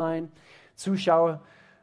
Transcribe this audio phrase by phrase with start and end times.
[0.00, 0.28] online
[0.76, 1.42] Zuschauer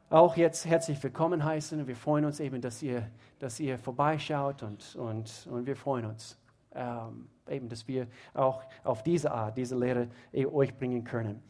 [0.09, 1.85] auch jetzt herzlich willkommen heißen.
[1.85, 6.39] Wir freuen uns eben, dass ihr, dass ihr vorbeischaut und, und, und wir freuen uns
[6.73, 11.43] ähm, eben, dass wir auch auf diese Art, diese Lehre eh, euch bringen können.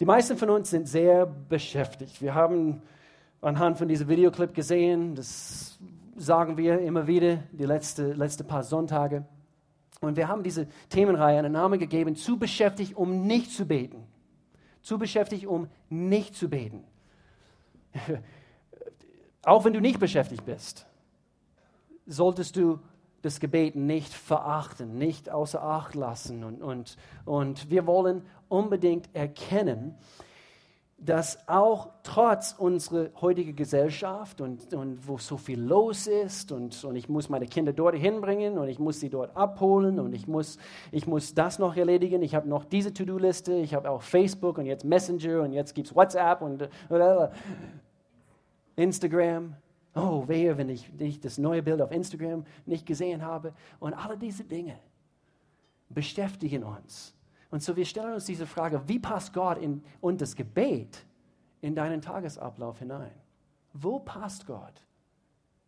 [0.00, 2.20] Die meisten von uns sind sehr beschäftigt.
[2.20, 2.82] Wir haben
[3.40, 5.78] anhand von diesem Videoclip gesehen, das
[6.16, 9.24] sagen wir immer wieder, die letzten letzte paar Sonntage.
[10.00, 14.11] Und wir haben diese Themenreihe einen Namen gegeben, zu beschäftigt, um nicht zu beten.
[14.82, 16.84] Zu beschäftigt, um nicht zu beten.
[19.44, 20.86] Auch wenn du nicht beschäftigt bist,
[22.06, 22.78] solltest du
[23.22, 26.44] das Gebet nicht verachten, nicht außer Acht lassen.
[26.44, 29.96] Und, und, und wir wollen unbedingt erkennen,
[31.04, 36.94] dass auch trotz unserer heutigen Gesellschaft und, und wo so viel los ist und, und
[36.94, 40.58] ich muss meine Kinder dort hinbringen und ich muss sie dort abholen und ich muss,
[40.92, 44.66] ich muss das noch erledigen, ich habe noch diese To-Do-Liste, ich habe auch Facebook und
[44.66, 46.68] jetzt Messenger und jetzt gibt es WhatsApp und
[48.76, 49.56] Instagram.
[49.94, 53.52] Oh, wehe, wenn ich, ich das neue Bild auf Instagram nicht gesehen habe.
[53.78, 54.78] Und alle diese Dinge
[55.90, 57.14] beschäftigen uns.
[57.52, 61.04] Und so wir stellen uns diese Frage, wie passt Gott in, und das Gebet
[61.60, 63.12] in deinen Tagesablauf hinein?
[63.74, 64.72] Wo passt Gott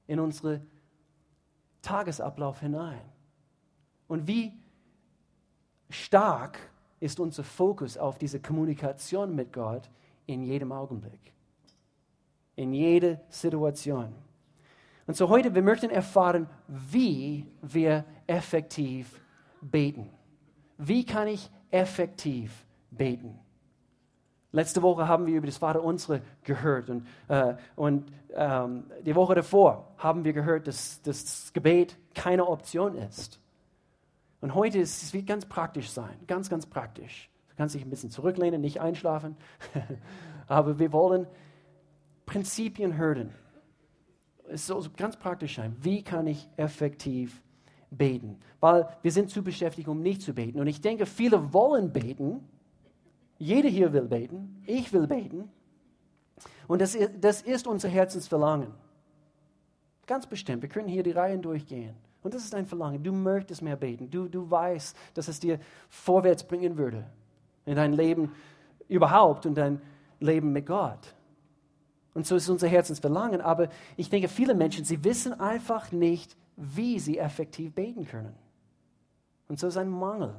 [0.06, 0.66] in unseren
[1.82, 3.02] Tagesablauf hinein?
[4.08, 4.54] Und wie
[5.90, 6.58] stark
[7.00, 9.90] ist unser Fokus auf diese Kommunikation mit Gott
[10.24, 11.34] in jedem Augenblick?
[12.56, 14.14] In jeder Situation.
[15.06, 19.20] Und so heute, wir möchten erfahren, wie wir effektiv
[19.60, 20.08] beten.
[20.78, 23.38] Wie kann ich effektiv beten.
[24.52, 29.34] Letzte Woche haben wir über das Vater Unsere gehört und, äh, und ähm, die Woche
[29.34, 33.40] davor haben wir gehört, dass, dass das Gebet keine Option ist.
[34.40, 37.28] Und heute ist es wird ganz praktisch sein, ganz, ganz praktisch.
[37.48, 39.36] Du kannst dich ein bisschen zurücklehnen, nicht einschlafen,
[40.46, 41.26] aber wir wollen
[42.24, 43.34] Prinzipien hören.
[44.48, 45.74] Es soll ganz praktisch sein.
[45.80, 47.42] Wie kann ich effektiv
[47.96, 50.60] beten, weil wir sind zu beschäftigt, um nicht zu beten.
[50.60, 52.40] Und ich denke, viele wollen beten.
[53.38, 54.62] Jeder hier will beten.
[54.66, 55.50] Ich will beten.
[56.66, 58.68] Und das ist, das ist unser Herzensverlangen.
[60.06, 60.62] Ganz bestimmt.
[60.62, 61.94] Wir können hier die Reihen durchgehen.
[62.22, 63.02] Und das ist ein Verlangen.
[63.02, 64.10] Du möchtest mehr beten.
[64.10, 67.04] Du, du weißt, dass es dir vorwärts bringen würde.
[67.66, 68.32] In dein Leben
[68.88, 69.80] überhaupt und dein
[70.20, 71.14] Leben mit Gott.
[72.14, 73.40] Und so ist unser Herzensverlangen.
[73.40, 78.34] Aber ich denke, viele Menschen, sie wissen einfach nicht, wie sie effektiv beten können.
[79.48, 80.34] Und so ist ein Mangel.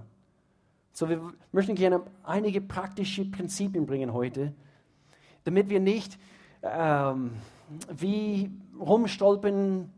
[0.92, 4.54] So, wir möchten gerne einige praktische Prinzipien bringen heute,
[5.44, 6.18] damit wir nicht
[6.64, 7.32] ähm,
[7.90, 8.50] wie
[8.80, 9.92] rumstolpen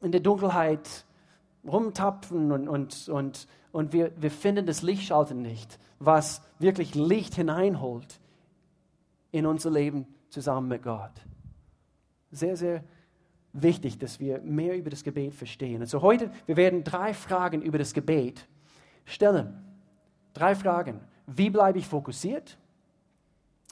[0.00, 1.04] in der Dunkelheit,
[1.66, 8.20] rumtapfen und, und, und, und wir, wir finden das Lichtschalten nicht, was wirklich Licht hineinholt
[9.32, 11.12] in unser Leben zusammen mit Gott.
[12.30, 12.82] Sehr, sehr
[13.52, 15.80] wichtig, dass wir mehr über das Gebet verstehen.
[15.80, 18.46] Also heute, wir werden drei Fragen über das Gebet
[19.04, 19.54] stellen.
[20.34, 21.00] Drei Fragen.
[21.26, 22.56] Wie bleibe ich fokussiert?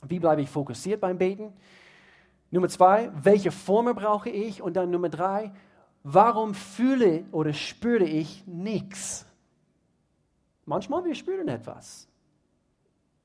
[0.07, 1.53] Wie bleibe ich fokussiert beim Beten?
[2.51, 4.63] Nummer zwei, welche Formel brauche ich?
[4.63, 5.53] Und dann Nummer drei,
[6.03, 9.27] warum fühle oder spüre ich nichts?
[10.65, 12.09] Manchmal wir spüren etwas.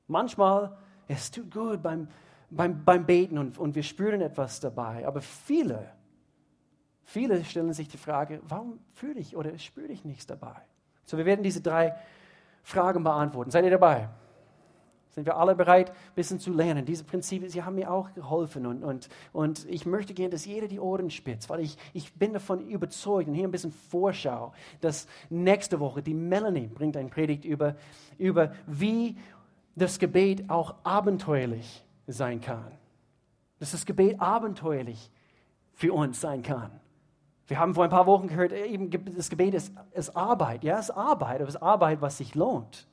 [0.06, 0.76] Manchmal
[1.08, 2.08] es tut gut beim,
[2.50, 5.06] beim, beim Beten und, und wir spüren etwas dabei.
[5.06, 5.93] Aber viele
[7.04, 10.56] Viele stellen sich die Frage, warum fühle ich oder spüre ich nichts dabei?
[11.04, 11.94] So, wir werden diese drei
[12.62, 13.50] Fragen beantworten.
[13.50, 14.08] Seid ihr dabei?
[15.10, 16.84] Sind wir alle bereit, ein bisschen zu lernen?
[16.84, 20.66] Diese Prinzipien, sie haben mir auch geholfen und, und, und ich möchte gerne, dass jeder
[20.66, 25.06] die Ohren spitzt, weil ich, ich bin davon überzeugt und hier ein bisschen Vorschau, dass
[25.30, 27.76] nächste Woche die Melanie bringt eine Predigt über,
[28.18, 29.16] über wie
[29.76, 32.72] das Gebet auch abenteuerlich sein kann.
[33.60, 35.12] Dass das Gebet abenteuerlich
[35.74, 36.72] für uns sein kann.
[37.46, 40.64] Wir haben vor ein paar Wochen gehört, äh, eben das Gebet ist, ist Arbeit.
[40.64, 42.86] Ja, es ist Arbeit, aber es ist Arbeit, was sich lohnt.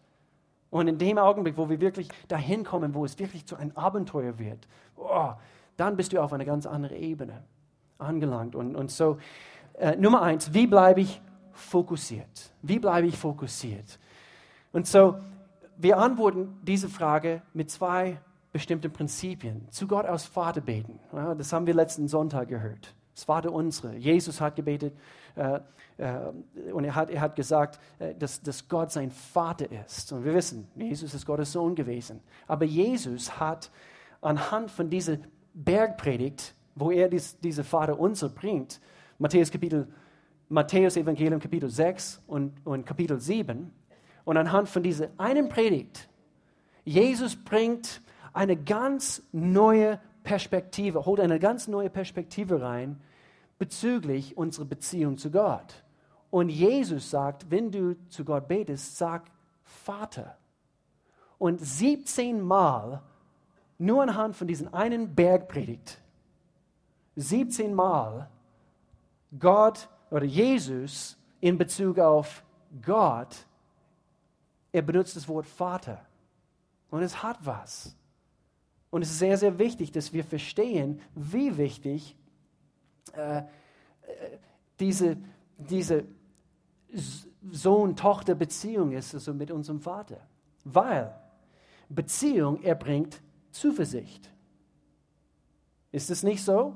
[0.70, 4.40] Und in dem Augenblick, wo wir wirklich dahin kommen, wo es wirklich zu einem Abenteuer
[4.40, 5.32] wird, oh,
[5.78, 7.44] dann bist du auf einer ganz anderen Ebene
[7.98, 8.56] angelangt.
[8.56, 9.18] Und, und so,
[9.78, 11.22] äh, Nummer eins, wie bleibe ich
[11.52, 12.52] fokussiert?
[12.62, 14.00] Wie bleibe ich fokussiert?
[14.72, 15.18] Und so,
[15.78, 18.20] wir antworten diese Frage mit zwei
[18.52, 19.68] bestimmten Prinzipien.
[19.72, 21.00] Zu Gott aus Vater beten.
[21.14, 22.94] Ja, das haben wir letzten Sonntag gehört.
[23.22, 23.96] Das Vater unsere.
[23.98, 24.96] Jesus hat gebetet
[25.36, 25.60] äh,
[26.00, 30.12] äh, und er hat, er hat gesagt, äh, dass, dass Gott sein Vater ist.
[30.12, 32.20] Und wir wissen, Jesus ist Gottes Sohn gewesen.
[32.48, 33.70] Aber Jesus hat
[34.22, 35.18] anhand von dieser
[35.54, 38.82] Bergpredigt, wo er dies, diese Vater unser bringt,
[39.20, 39.88] Matthäus, Kapitel,
[40.50, 43.72] Matthäus Evangelium Kapitel 6 und, und Kapitel 7,
[44.26, 46.10] und anhand von dieser einen Predigt,
[46.86, 48.02] Jesus bringt
[48.34, 53.00] eine ganz neue Perspektive, holt eine ganz neue Perspektive rein
[53.62, 55.84] bezüglich unserer Beziehung zu Gott.
[56.32, 59.30] Und Jesus sagt, wenn du zu Gott betest, sag
[59.64, 60.36] Vater.
[61.38, 63.04] Und 17 Mal,
[63.78, 66.02] nur anhand von diesem einen Bergpredigt,
[67.18, 68.32] 17 Mal
[69.38, 72.44] Gott oder Jesus in Bezug auf
[72.82, 73.46] Gott,
[74.72, 76.04] er benutzt das Wort Vater.
[76.90, 77.96] Und es hat was.
[78.90, 82.16] Und es ist sehr, sehr wichtig, dass wir verstehen, wie wichtig
[83.14, 83.44] äh, äh
[84.80, 85.16] diese,
[85.58, 86.06] diese
[87.52, 90.20] Sohn-Tochter-Beziehung ist also mit unserem Vater.
[90.64, 91.14] Weil
[91.88, 93.22] Beziehung erbringt
[93.52, 94.30] Zuversicht.
[95.92, 96.76] Ist es nicht so,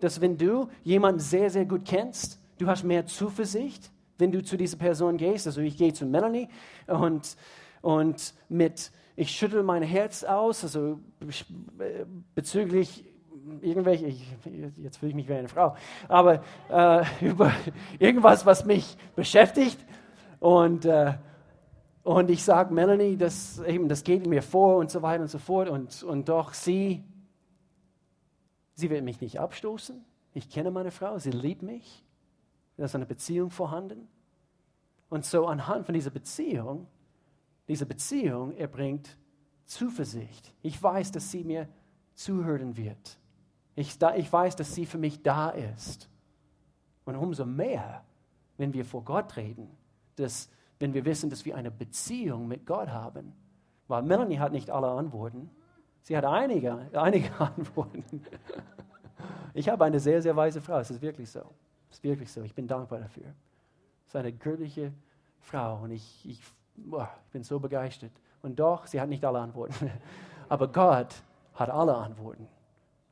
[0.00, 4.56] dass wenn du jemanden sehr, sehr gut kennst, du hast mehr Zuversicht, wenn du zu
[4.56, 5.46] dieser Person gehst?
[5.46, 6.48] Also ich gehe zu Melanie
[6.86, 7.36] und,
[7.80, 11.00] und mit ich schüttel mein Herz aus, also
[12.36, 13.04] bezüglich
[13.60, 14.24] irgendwelche, ich,
[14.76, 15.76] jetzt fühle ich mich wie eine Frau,
[16.08, 17.52] aber äh, über
[17.98, 19.78] irgendwas, was mich beschäftigt.
[20.40, 21.14] Und, äh,
[22.02, 25.38] und ich sage, Melanie, das, eben, das geht mir vor und so weiter und so
[25.38, 25.68] fort.
[25.68, 27.04] Und, und doch, sie,
[28.74, 30.04] sie wird mich nicht abstoßen.
[30.34, 32.04] Ich kenne meine Frau, sie liebt mich.
[32.76, 34.08] Da ist eine Beziehung vorhanden.
[35.10, 36.86] Und so anhand von dieser Beziehung
[37.68, 39.16] diese Beziehung erbringt
[39.66, 40.54] Zuversicht.
[40.62, 41.68] Ich weiß, dass sie mir
[42.14, 43.18] zuhören wird.
[43.78, 46.10] Ich, ich weiß, dass sie für mich da ist.
[47.04, 48.02] Und umso mehr,
[48.56, 49.70] wenn wir vor Gott reden,
[50.16, 53.32] dass, wenn wir wissen, dass wir eine Beziehung mit Gott haben.
[53.86, 55.48] Weil Melanie hat nicht alle Antworten.
[56.02, 58.20] Sie hat einige, einige Antworten.
[59.54, 60.80] Ich habe eine sehr, sehr weise Frau.
[60.80, 61.44] Es ist wirklich so.
[61.88, 62.42] Es ist wirklich so.
[62.42, 63.26] Ich bin dankbar dafür.
[64.06, 64.92] Es ist eine göttliche
[65.38, 66.42] Frau und ich, ich
[66.74, 68.10] boah, ich bin so begeistert.
[68.42, 69.88] Und doch, sie hat nicht alle Antworten.
[70.48, 71.22] Aber Gott
[71.54, 72.48] hat alle Antworten.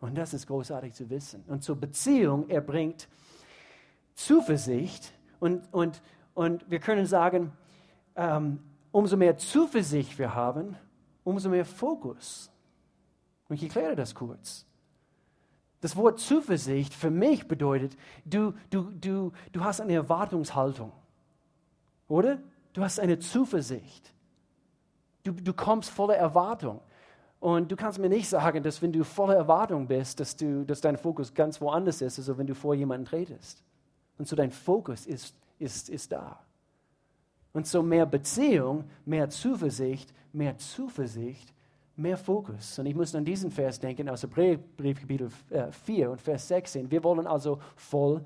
[0.01, 1.43] Und das ist großartig zu wissen.
[1.47, 3.09] Und zur Beziehung, er bringt
[4.15, 5.13] Zuversicht.
[5.41, 6.03] Und, und,
[6.35, 7.53] und wir können sagen,
[8.15, 8.61] ähm,
[8.93, 10.77] umso mehr Zuversicht wir haben,
[11.25, 12.51] umso mehr Fokus.
[13.49, 14.67] Und ich erkläre das kurz.
[15.81, 20.93] Das Wort Zuversicht für mich bedeutet, du, du, du, du hast eine Erwartungshaltung.
[22.09, 22.39] Oder?
[22.73, 24.13] Du hast eine Zuversicht.
[25.23, 26.81] Du, du kommst voller Erwartung.
[27.39, 30.81] Und du kannst mir nicht sagen, dass wenn du voller Erwartung bist, dass, du, dass
[30.81, 33.63] dein Fokus ganz woanders ist, also wenn du vor jemanden tretest.
[34.19, 36.39] Und so dein Fokus ist, ist, ist da.
[37.53, 41.53] Und so mehr Beziehung, mehr Zuversicht, mehr Zuversicht,
[41.97, 42.79] mehr Fokus.
[42.79, 45.31] Und ich muss an diesen Vers denken, aus Brief, Briefkapitel
[45.71, 46.91] 4 äh, und Vers 16.
[46.91, 48.23] Wir wollen also voll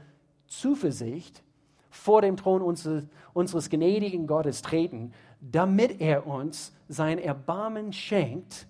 [0.46, 1.42] Zuversicht
[1.90, 8.66] vor dem Thron unseres, unseres gnädigen Gottes treten, damit er uns sein Erbarmen schenkt.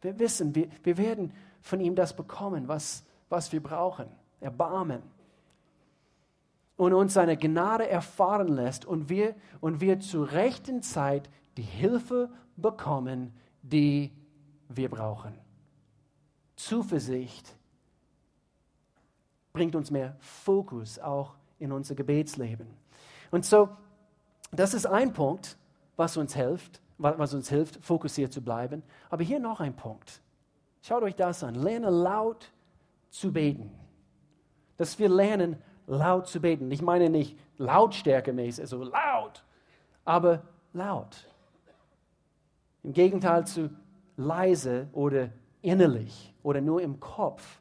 [0.00, 4.06] Wir wissen, wir, wir werden von ihm das bekommen, was, was wir brauchen.
[4.40, 5.02] Erbarmen.
[6.76, 12.30] Und uns seine Gnade erfahren lässt und wir, und wir zur rechten Zeit die Hilfe
[12.56, 14.10] bekommen, die
[14.68, 15.34] wir brauchen.
[16.56, 17.54] Zuversicht
[19.52, 22.66] bringt uns mehr Fokus auch in unser Gebetsleben.
[23.30, 23.68] Und so,
[24.52, 25.56] das ist ein Punkt,
[25.96, 28.82] was uns hilft, was uns hilft, fokussiert zu bleiben.
[29.08, 30.20] Aber hier noch ein Punkt.
[30.82, 31.54] Schaut euch das an.
[31.54, 32.52] Lerne laut
[33.10, 33.70] zu beten.
[34.76, 36.70] Dass wir lernen, laut zu beten.
[36.70, 39.44] Ich meine nicht lautstärkemäßig, also laut,
[40.04, 41.26] aber laut.
[42.82, 43.70] Im Gegenteil zu
[44.16, 45.30] leise oder
[45.62, 47.60] innerlich oder nur im Kopf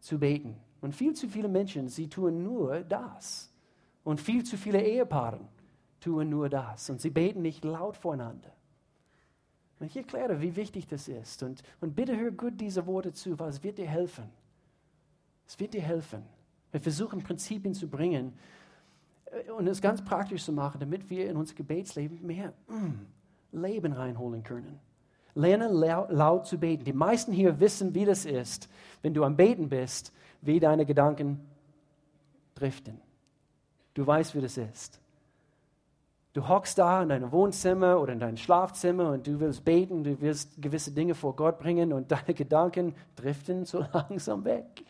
[0.00, 0.56] zu beten.
[0.80, 3.52] Und viel zu viele Menschen, sie tun nur das.
[4.04, 5.40] Und viel zu viele Ehepaare
[6.00, 6.88] tun nur das.
[6.90, 8.53] Und sie beten nicht laut voreinander.
[9.80, 11.42] Und ich erkläre, wie wichtig das ist.
[11.42, 14.24] Und, und bitte hör gut diese Worte zu, weil es wird dir helfen.
[15.46, 16.22] Es wird dir helfen.
[16.72, 18.32] Wir versuchen Prinzipien zu bringen
[19.26, 23.92] äh, und es ganz praktisch zu machen, damit wir in unser Gebetsleben mehr mm, Leben
[23.92, 24.78] reinholen können.
[25.34, 26.84] Lerne laut, laut zu beten.
[26.84, 28.68] Die meisten hier wissen, wie das ist,
[29.02, 30.12] wenn du am Beten bist
[30.44, 31.40] wie deine Gedanken
[32.54, 33.00] driften.
[33.94, 35.00] Du weißt, wie das ist.
[36.34, 40.20] Du hockst da in deinem Wohnzimmer oder in deinem Schlafzimmer und du willst beten, du
[40.20, 44.84] willst gewisse Dinge vor Gott bringen und deine Gedanken driften so langsam weg.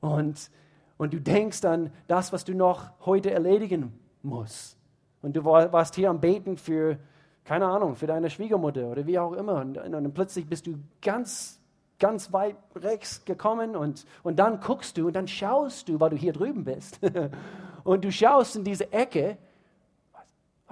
[0.00, 0.50] Und,
[0.98, 4.76] und du denkst an das, was du noch heute erledigen musst.
[5.22, 6.98] Und du warst hier am Beten für,
[7.44, 9.60] keine Ahnung, für deine Schwiegermutter oder wie auch immer.
[9.60, 11.60] Und, und, und plötzlich bist du ganz
[12.00, 16.16] ganz weit rechts gekommen und, und dann guckst du und dann schaust du, weil du
[16.16, 16.98] hier drüben bist.
[17.84, 19.38] und du schaust in diese Ecke.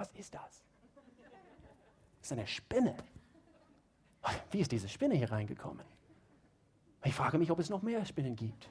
[0.01, 0.63] Was, ist das?
[2.17, 2.95] Das ist eine Spinne.
[4.49, 5.85] Wie ist diese Spinne hier reingekommen?
[7.03, 8.67] Ich frage mich, ob es noch mehr Spinnen gibt.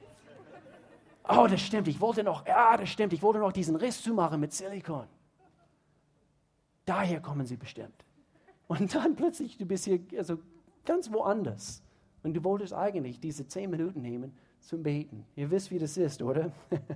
[1.29, 4.41] Oh, das stimmt, ich wollte noch, ja, das stimmt, ich wollte noch diesen Riss zumachen
[4.41, 5.07] mit Silikon.
[6.85, 8.05] Daher kommen sie bestimmt.
[8.67, 10.39] Und dann plötzlich, du bist hier also
[10.85, 11.81] ganz woanders.
[12.25, 15.25] Und du wolltest eigentlich diese zehn Minuten nehmen zum Beten.
[15.37, 16.51] Ihr wisst, wie das ist, oder?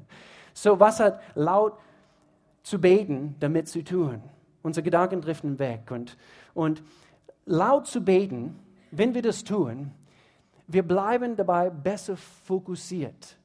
[0.54, 1.78] so, was hat laut
[2.64, 4.20] zu beten damit zu tun?
[4.62, 5.92] Unsere Gedanken driften weg.
[5.92, 6.16] Und,
[6.54, 6.82] und
[7.44, 8.58] laut zu beten,
[8.90, 9.92] wenn wir das tun,
[10.66, 13.36] wir bleiben dabei besser fokussiert.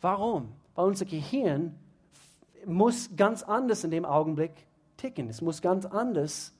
[0.00, 0.52] Warum?
[0.74, 1.78] Weil unser Gehirn
[2.64, 5.28] muss ganz anders in dem Augenblick ticken.
[5.28, 6.52] Es muss ganz anders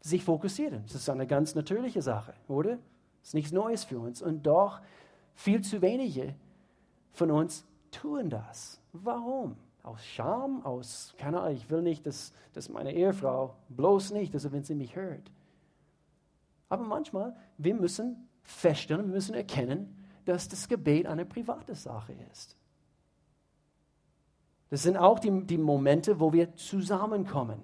[0.00, 0.82] sich fokussieren.
[0.84, 2.78] Das ist eine ganz natürliche Sache, oder?
[3.20, 4.20] Das ist nichts Neues für uns.
[4.20, 4.80] Und doch
[5.34, 6.34] viel zu wenige
[7.12, 8.80] von uns tun das.
[8.92, 9.56] Warum?
[9.82, 14.52] Aus Scham, aus, keine Ahnung, ich will nicht, dass, dass meine Ehefrau, bloß nicht, also
[14.52, 15.30] wenn sie mich hört.
[16.68, 22.56] Aber manchmal, wir müssen feststellen, wir müssen erkennen, dass das Gebet eine private Sache ist.
[24.70, 27.62] Das sind auch die, die Momente, wo wir zusammenkommen.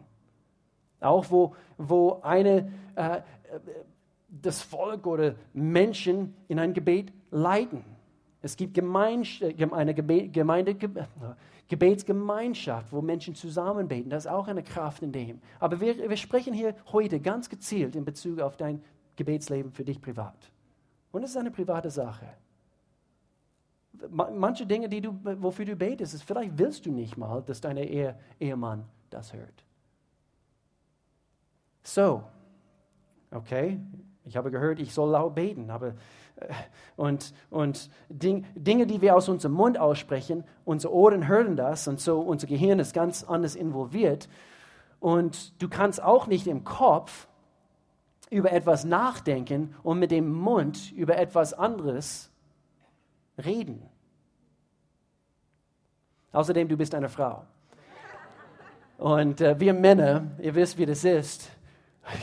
[1.00, 3.22] Auch wo, wo eine, äh,
[4.28, 7.84] das Volk oder Menschen in ein Gebet leiten.
[8.42, 10.76] Es gibt äh, eine Gemeinde,
[11.68, 14.08] Gebetsgemeinschaft, wo Menschen zusammen beten.
[14.08, 15.40] Das ist auch eine Kraft in dem.
[15.60, 18.82] Aber wir, wir sprechen hier heute ganz gezielt in Bezug auf dein
[19.16, 20.50] Gebetsleben für dich privat.
[21.12, 22.26] Und es ist eine private Sache.
[24.10, 27.76] Manche Dinge, die du, wofür du betest, ist, vielleicht willst du nicht mal, dass dein
[27.76, 29.64] Ehe, Ehemann das hört.
[31.82, 32.22] So,
[33.30, 33.80] okay,
[34.24, 35.94] ich habe gehört, ich soll laut beten, aber
[36.96, 42.00] und, und Ding, Dinge, die wir aus unserem Mund aussprechen, unsere Ohren hören das und
[42.00, 44.28] so unser Gehirn ist ganz anders involviert.
[45.00, 47.28] Und du kannst auch nicht im Kopf
[48.30, 52.30] über etwas nachdenken und mit dem Mund über etwas anderes
[53.42, 53.82] reden.
[56.32, 57.44] Außerdem, du bist eine Frau.
[58.98, 61.50] Und äh, wir Männer, ihr wisst, wie das ist.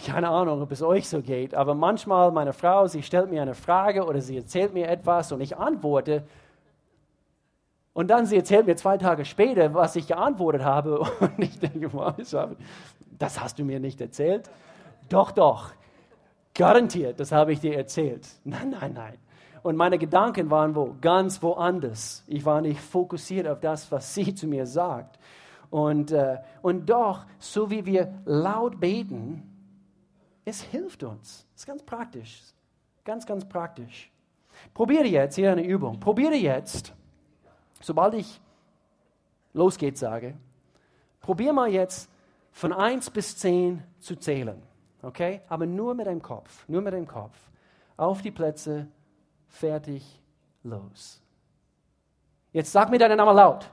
[0.06, 3.54] Keine Ahnung, ob es euch so geht, aber manchmal meine Frau, sie stellt mir eine
[3.54, 6.24] Frage oder sie erzählt mir etwas und ich antworte.
[7.94, 11.00] Und dann sie erzählt mir zwei Tage später, was ich geantwortet habe.
[11.20, 11.90] Und ich denke,
[13.18, 14.50] das hast du mir nicht erzählt.
[15.08, 15.72] Doch, doch.
[16.54, 18.28] Garantiert, das habe ich dir erzählt.
[18.44, 19.14] Nein, nein, nein.
[19.64, 20.96] Und meine Gedanken waren wo?
[21.00, 22.24] Ganz woanders.
[22.28, 25.18] Ich war nicht fokussiert auf das, was sie zu mir sagt.
[25.70, 29.55] Und, äh, und doch, so wie wir laut beten,
[30.46, 31.46] es hilft uns.
[31.56, 32.42] Es ist ganz praktisch.
[33.04, 34.12] Ganz, ganz praktisch.
[34.74, 36.00] Probiere jetzt, hier eine Übung.
[36.00, 36.94] Probiere jetzt,
[37.82, 38.40] sobald ich
[39.54, 40.36] losgeht sage,
[41.20, 42.10] probiere mal jetzt
[42.52, 44.62] von 1 bis 10 zu zählen.
[45.02, 45.42] Okay?
[45.50, 47.38] Aber nur mit dem Kopf, nur mit dem Kopf.
[47.98, 48.88] Auf die Plätze,
[49.48, 50.22] fertig,
[50.64, 51.22] los.
[52.52, 53.70] Jetzt sag mir deinen Namen laut.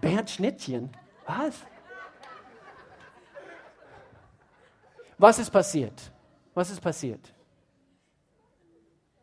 [0.00, 0.90] Bernd Schnittchen.
[1.26, 1.64] Was?
[5.18, 6.12] Was ist passiert?
[6.54, 7.32] Was ist passiert?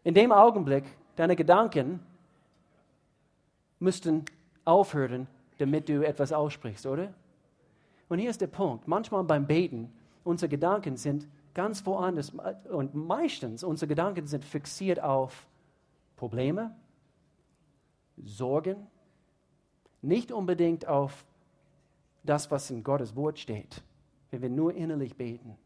[0.04, 0.86] In dem Augenblick,
[1.16, 2.00] deine Gedanken
[3.80, 4.26] müssten
[4.66, 7.14] aufhören, damit du etwas aussprichst, oder?
[8.10, 8.88] Und hier ist der Punkt.
[8.88, 12.32] Manchmal beim Beten, unsere Gedanken sind ganz woanders.
[12.70, 15.48] Und meistens unsere Gedanken sind fixiert auf
[16.16, 16.76] Probleme,
[18.24, 18.88] Sorgen,
[20.02, 21.26] nicht unbedingt auf
[22.24, 23.82] das, was in Gottes Wort steht,
[24.30, 25.58] wenn wir nur innerlich beten.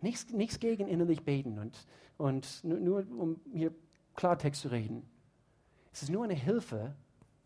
[0.00, 3.72] Nichts, nichts gegen innerlich beten und, und nur, um hier
[4.16, 5.02] Klartext zu reden.
[5.92, 6.94] Es ist nur eine Hilfe,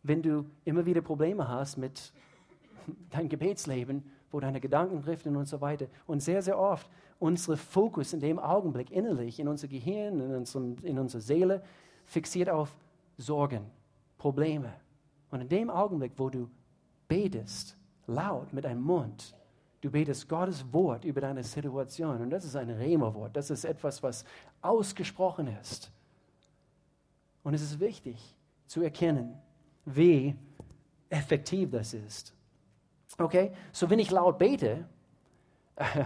[0.03, 2.13] wenn du immer wieder Probleme hast mit
[3.11, 5.87] dein Gebetsleben, wo deine Gedanken driften und so weiter.
[6.07, 10.77] Und sehr, sehr oft unser Fokus in dem Augenblick innerlich, in unser Gehirn, in, unserem,
[10.83, 11.63] in unserer Seele,
[12.05, 12.77] fixiert auf
[13.17, 13.71] Sorgen,
[14.19, 14.73] Probleme.
[15.31, 16.51] Und in dem Augenblick, wo du
[17.09, 19.35] betest, laut mit deinem Mund,
[19.85, 22.23] du betest Gottes Wort über deine Situation.
[22.23, 23.37] Und das ist ein Rema-Wort.
[23.37, 24.25] Das ist etwas, was
[24.63, 25.91] ausgesprochen ist.
[27.43, 28.35] Und es ist wichtig
[28.67, 29.39] zu erkennen,
[29.85, 30.35] wie
[31.11, 32.33] effektiv das ist.
[33.19, 33.53] Okay?
[33.73, 34.89] So, wenn ich laut bete,
[35.77, 36.05] äh,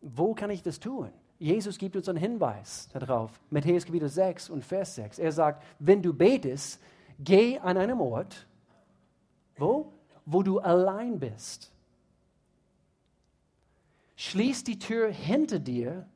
[0.00, 1.10] wo kann ich das tun?
[1.38, 3.38] Jesus gibt uns einen Hinweis darauf.
[3.50, 5.18] Matthäus Kapitel 6 und Vers 6.
[5.18, 6.80] Er sagt, wenn du betest,
[7.18, 8.46] geh an einem Ort,
[9.58, 9.92] wo?
[10.24, 11.70] Wo du allein bist.
[14.20, 16.06] Schließ die Tür hinter dir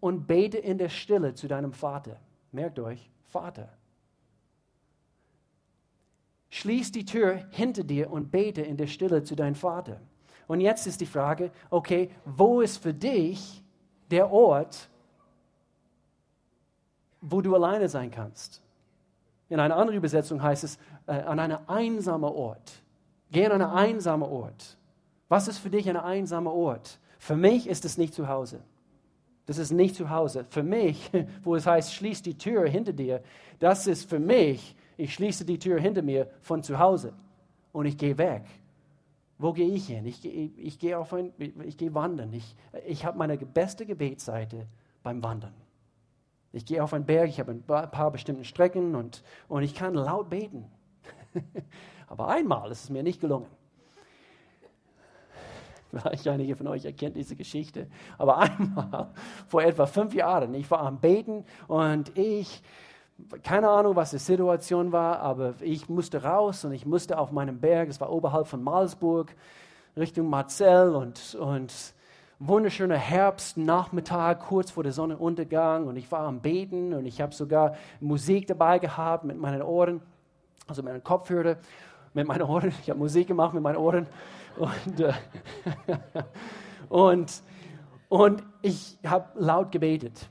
[0.00, 2.16] und bete in der Stille zu deinem Vater.
[2.52, 3.68] Merkt euch, Vater.
[6.48, 10.00] Schließ die Tür hinter dir und bete in der Stille zu deinem Vater.
[10.48, 13.62] Und jetzt ist die Frage, okay, wo ist für dich
[14.10, 14.88] der Ort,
[17.20, 18.62] wo du alleine sein kannst?
[19.50, 22.82] In einer anderen Übersetzung heißt es, äh, an einem einsamen Ort.
[23.30, 24.78] Geh an einen einsamen Ort.
[25.28, 26.98] Was ist für dich ein einsamer Ort?
[27.20, 28.62] Für mich ist es nicht zu Hause.
[29.44, 30.46] Das ist nicht zu Hause.
[30.48, 31.10] Für mich,
[31.42, 33.22] wo es heißt, schließ die Tür hinter dir,
[33.58, 37.12] das ist für mich, ich schließe die Tür hinter mir von zu Hause
[37.72, 38.44] und ich gehe weg.
[39.36, 40.06] Wo gehe ich hin?
[40.06, 42.32] Ich, ich, ich gehe auf wandern.
[42.32, 44.66] Ich, ich habe meine beste Gebetsseite
[45.02, 45.54] beim Wandern.
[46.52, 49.92] Ich gehe auf einen Berg, ich habe ein paar bestimmte Strecken und, und ich kann
[49.92, 50.64] laut beten.
[52.08, 53.46] Aber einmal ist es mir nicht gelungen.
[55.90, 57.86] Vielleicht einige von euch erkennt diese Geschichte.
[58.18, 59.10] Aber einmal,
[59.48, 62.62] vor etwa fünf Jahren, ich war am Beten und ich,
[63.42, 67.60] keine Ahnung, was die Situation war, aber ich musste raus und ich musste auf meinem
[67.60, 69.34] Berg, es war oberhalb von Malsburg,
[69.96, 71.72] Richtung Marzell und, und
[72.38, 77.74] wunderschöner Herbstnachmittag, kurz vor der Sonnenuntergang und ich war am Beten und ich habe sogar
[78.00, 80.00] Musik dabei gehabt mit meinen Ohren,
[80.68, 81.56] also meinen Kopfhörer,
[82.14, 82.72] mit meinen Ohren.
[82.80, 84.06] Ich habe Musik gemacht mit meinen Ohren
[84.60, 85.12] und, äh,
[86.88, 87.42] und,
[88.08, 90.28] und ich habe laut gebetet.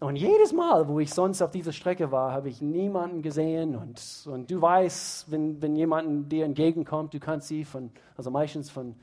[0.00, 3.76] Und jedes Mal, wo ich sonst auf dieser Strecke war, habe ich niemanden gesehen.
[3.76, 8.68] Und, und du weißt, wenn, wenn jemand dir entgegenkommt, du kannst sie von, also meistens
[8.68, 8.96] von,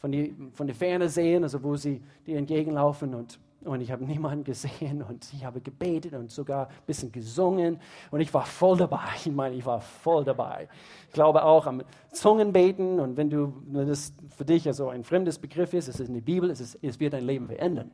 [0.00, 3.14] von, die, von der Ferne sehen, also wo sie dir entgegenlaufen.
[3.14, 7.78] Und, und ich habe niemanden gesehen und ich habe gebetet und sogar ein bisschen gesungen.
[8.10, 9.00] Und ich war voll dabei.
[9.16, 10.68] Ich meine, ich war voll dabei.
[11.08, 12.98] Ich glaube auch am Zungenbeten.
[12.98, 16.14] Und wenn, du, wenn das für dich also ein fremdes Begriff ist, es ist in
[16.14, 17.90] der Bibel, es, ist, es wird dein Leben verändern.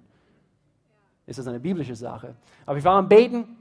[1.26, 2.36] Es ist eine biblische Sache.
[2.64, 3.56] Aber ich war am Beten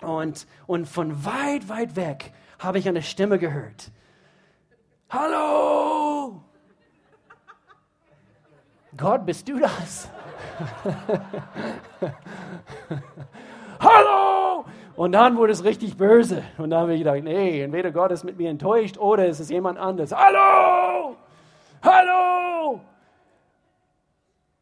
[0.00, 3.90] und, und von weit, weit weg habe ich eine Stimme gehört.
[5.10, 6.13] Hallo!
[8.96, 10.08] Gott, bist du das?
[13.80, 14.64] Hallo!
[14.96, 16.44] Und dann wurde es richtig böse.
[16.58, 19.50] Und dann habe ich gedacht, nee, entweder Gott ist mit mir enttäuscht oder es ist
[19.50, 20.14] jemand anderes.
[20.14, 21.16] Hallo!
[21.82, 22.80] Hallo!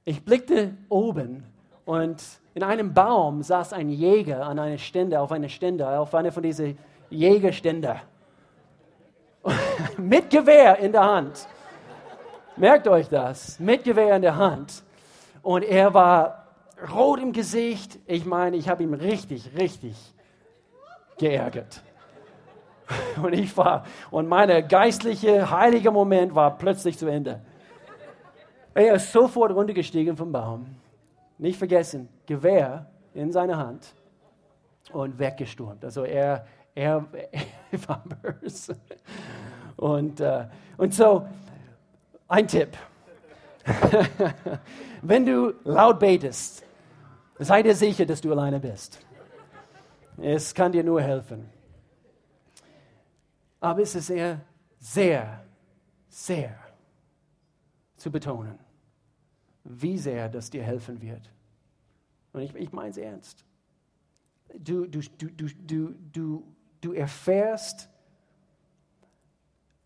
[0.04, 1.44] Ich blickte oben
[1.84, 2.22] und
[2.54, 6.42] in einem Baum saß ein Jäger an einer Stände, auf einer Stände, auf einer von
[6.42, 6.78] diesen
[7.10, 8.00] Jägerständer.
[9.98, 11.46] Mit Gewehr in der Hand.
[12.56, 13.58] Merkt euch das.
[13.58, 14.82] Mit Gewehr in der Hand.
[15.42, 16.46] Und er war
[16.94, 17.98] rot im Gesicht.
[18.06, 19.96] Ich meine, ich habe ihn richtig, richtig
[21.18, 21.82] geärgert.
[23.22, 27.40] Und ich war, und mein geistliche, heilige Moment war plötzlich zu Ende.
[28.74, 30.66] Er ist sofort runtergestiegen vom Baum
[31.42, 33.94] nicht vergessen, Gewehr in seiner Hand
[34.92, 35.84] und weggestürmt.
[35.84, 37.04] Also er, er,
[37.72, 38.76] er war böse.
[39.76, 40.44] Und, uh,
[40.76, 41.26] und so,
[42.32, 42.76] ein Tipp.
[45.02, 46.64] Wenn du laut betest,
[47.38, 48.98] sei dir sicher, dass du alleine bist.
[50.18, 51.48] Es kann dir nur helfen.
[53.60, 54.40] Aber es ist sehr,
[54.78, 55.44] sehr,
[56.08, 56.58] sehr
[57.96, 58.58] zu betonen
[59.64, 61.30] wie sehr das dir helfen wird.
[62.32, 63.44] Und ich, ich meine es ernst.
[64.58, 67.88] Du, du, du, du, du, du, du erfährst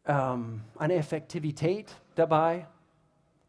[0.06, 2.66] ähm, eine Effektivität dabei,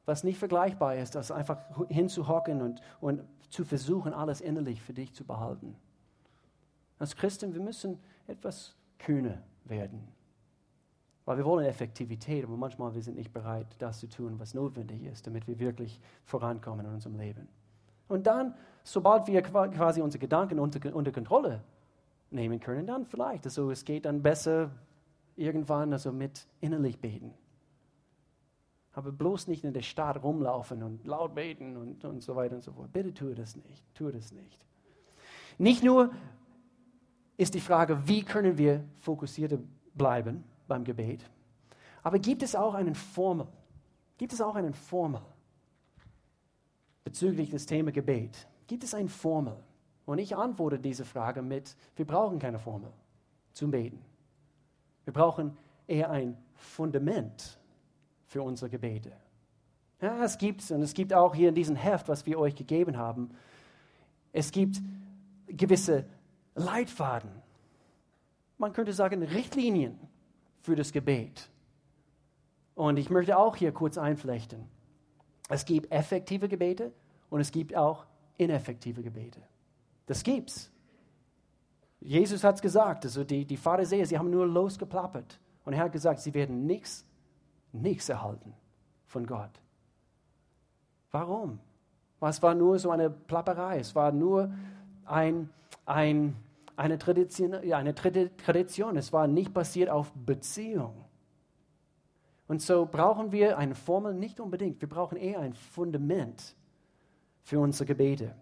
[0.05, 1.57] was nicht vergleichbar ist, als einfach
[1.89, 5.75] hinzuhocken und, und zu versuchen, alles innerlich für dich zu behalten.
[6.99, 10.07] Als Christen, wir müssen etwas kühner werden.
[11.25, 15.03] Weil wir wollen Effektivität, aber manchmal wir sind nicht bereit, das zu tun, was notwendig
[15.03, 17.47] ist, damit wir wirklich vorankommen in unserem Leben.
[18.07, 21.61] Und dann, sobald wir quasi unsere Gedanken unter, unter Kontrolle
[22.31, 24.71] nehmen können, dann vielleicht, also es geht dann besser
[25.37, 27.33] irgendwann also mit innerlich beten.
[28.91, 32.63] Aber bloß nicht in der Stadt rumlaufen und laut beten und, und so weiter und
[32.63, 32.91] so fort.
[32.91, 33.83] Bitte tue das nicht.
[33.93, 34.65] Tue das nicht.
[35.59, 36.11] Nicht nur
[37.37, 39.59] ist die Frage, wie können wir fokussiert
[39.93, 41.29] bleiben, beim Gebet.
[42.01, 43.47] Aber gibt es auch einen Formel?
[44.17, 45.21] Gibt es auch einen Formel
[47.03, 48.47] bezüglich des Thema Gebet?
[48.65, 49.55] Gibt es eine Formel?
[50.05, 52.91] Und ich antworte diese Frage mit, wir brauchen keine Formel
[53.51, 54.03] zum Beten.
[55.07, 55.55] Wir brauchen
[55.87, 57.57] eher ein Fundament
[58.25, 59.13] für unsere Gebete.
[60.01, 62.97] Ja, es gibt, und es gibt auch hier in diesem Heft, was wir euch gegeben
[62.97, 63.29] haben,
[64.33, 64.81] es gibt
[65.47, 66.03] gewisse
[66.55, 67.31] Leitfaden.
[68.57, 69.97] Man könnte sagen Richtlinien,
[70.59, 71.47] für das Gebet.
[72.75, 74.67] Und ich möchte auch hier kurz einflechten.
[75.47, 76.91] Es gibt effektive Gebete
[77.29, 79.39] und es gibt auch ineffektive Gebete.
[80.05, 80.69] Das gibt's.
[81.99, 85.39] Jesus hat es gesagt, also die, die Pharisäer, sie haben nur losgeplappert.
[85.65, 87.05] Und er hat gesagt, sie werden nichts,
[87.71, 88.53] nichts erhalten
[89.05, 89.51] von Gott.
[91.11, 91.59] Warum?
[92.21, 93.79] Es war nur so eine Plapperei.
[93.79, 94.51] Es war nur
[95.05, 95.49] ein,
[95.85, 96.35] ein,
[96.75, 98.97] eine, Tradition, eine Tradition.
[98.97, 101.05] Es war nicht basiert auf Beziehung.
[102.47, 104.79] Und so brauchen wir eine Formel nicht unbedingt.
[104.81, 106.55] Wir brauchen eher ein Fundament
[107.43, 108.35] für unsere Gebete.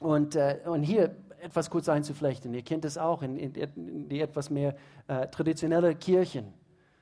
[0.00, 2.52] Und, äh, und hier etwas kurz einzuflechten.
[2.54, 4.76] Ihr kennt es auch in, in, in die etwas mehr
[5.08, 6.52] äh, traditionelle Kirchen.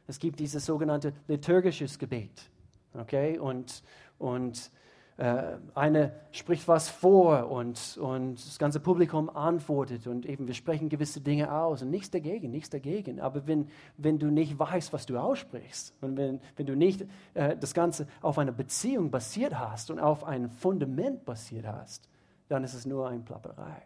[0.07, 2.51] Es gibt dieses sogenannte liturgisches Gebet.
[2.95, 3.39] Okay?
[3.39, 3.83] Und,
[4.19, 4.71] und
[5.19, 10.89] äh, eine spricht was vor und, und das ganze Publikum antwortet und eben wir sprechen
[10.89, 13.21] gewisse Dinge aus und nichts dagegen, nichts dagegen.
[13.21, 17.57] Aber wenn, wenn du nicht weißt, was du aussprichst und wenn, wenn du nicht äh,
[17.57, 22.09] das Ganze auf einer Beziehung basiert hast und auf einem Fundament basiert hast,
[22.49, 23.83] dann ist es nur eine Plapperei.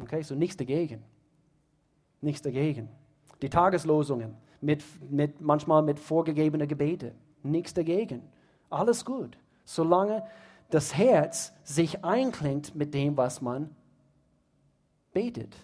[0.00, 1.02] Okay, so nichts dagegen.
[2.20, 2.88] Nichts dagegen.
[3.42, 8.22] Die Tageslosungen, mit, mit, manchmal mit vorgegebenen Gebete, nichts dagegen.
[8.70, 10.26] Alles gut solange
[10.70, 13.74] das Herz sich einklingt mit dem, was man
[15.12, 15.54] betet.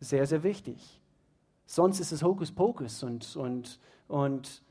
[0.00, 1.00] Sehr, sehr wichtig.
[1.66, 4.62] Sonst ist es Hokuspokus und, und, und,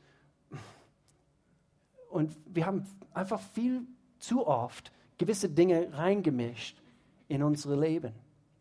[2.10, 3.86] und wir haben einfach viel
[4.18, 6.82] zu oft gewisse Dinge reingemischt
[7.28, 8.12] in unser Leben.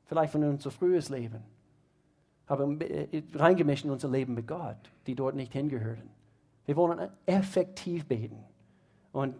[0.06, 1.42] Vielleicht von unser frühes Leben.
[2.48, 6.10] Aber äh, reingemischt in unser Leben mit Gott, die dort nicht hingehören.
[6.66, 8.44] Wir wollen effektiv beten.
[9.12, 9.36] Und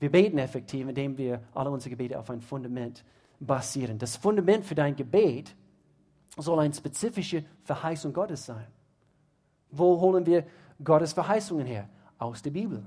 [0.00, 3.04] wir beten effektiv, indem wir alle unsere Gebete auf ein Fundament
[3.40, 3.98] basieren.
[3.98, 5.54] Das Fundament für dein Gebet
[6.36, 8.66] soll eine spezifische Verheißung Gottes sein.
[9.70, 10.46] Wo holen wir
[10.82, 11.88] Gottes Verheißungen her?
[12.18, 12.82] Aus der Bibel.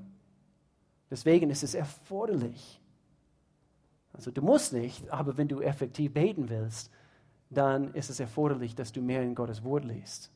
[1.10, 2.82] Deswegen ist es erforderlich.
[4.14, 6.92] Also du musst nicht, aber wenn du effektiv beten willst,
[7.52, 10.32] dann ist es erforderlich, dass du mehr in Gottes Wort liest.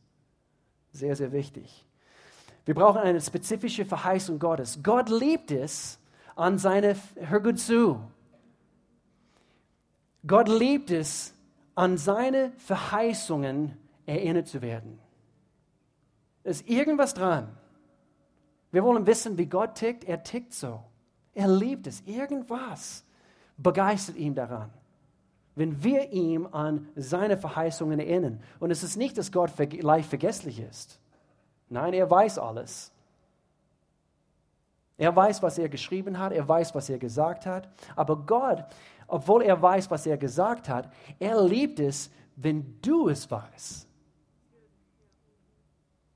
[0.91, 1.85] Sehr, sehr wichtig.
[2.65, 4.79] Wir brauchen eine spezifische Verheißung Gottes.
[4.83, 5.99] Gott liebt es,
[6.35, 7.99] an seine, hör gut zu,
[10.27, 11.33] Gott liebt es,
[11.75, 14.99] an seine Verheißungen erinnert zu werden.
[16.43, 17.55] Ist irgendwas dran?
[18.71, 20.03] Wir wollen wissen, wie Gott tickt.
[20.03, 20.83] Er tickt so.
[21.33, 22.01] Er liebt es.
[22.01, 23.05] Irgendwas
[23.57, 24.71] begeistert ihn daran.
[25.55, 28.41] Wenn wir ihm an seine Verheißungen erinnern.
[28.59, 30.99] Und es ist nicht, dass Gott leicht vergesslich ist.
[31.69, 32.91] Nein, er weiß alles.
[34.97, 37.69] Er weiß, was er geschrieben hat, er weiß, was er gesagt hat.
[37.95, 38.63] Aber Gott,
[39.07, 43.87] obwohl er weiß, was er gesagt hat, er liebt es, wenn du es weißt.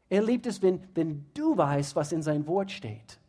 [0.09, 3.19] Er liebt es, wenn, wenn du weißt, was in sein Wort steht.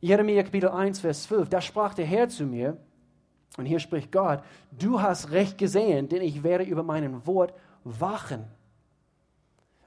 [0.00, 2.76] Jeremia Kapitel 1, Vers 12, da sprach der Herr zu mir,
[3.60, 4.42] und hier spricht Gott,
[4.72, 7.52] du hast recht gesehen, denn ich werde über mein Wort
[7.84, 8.46] wachen,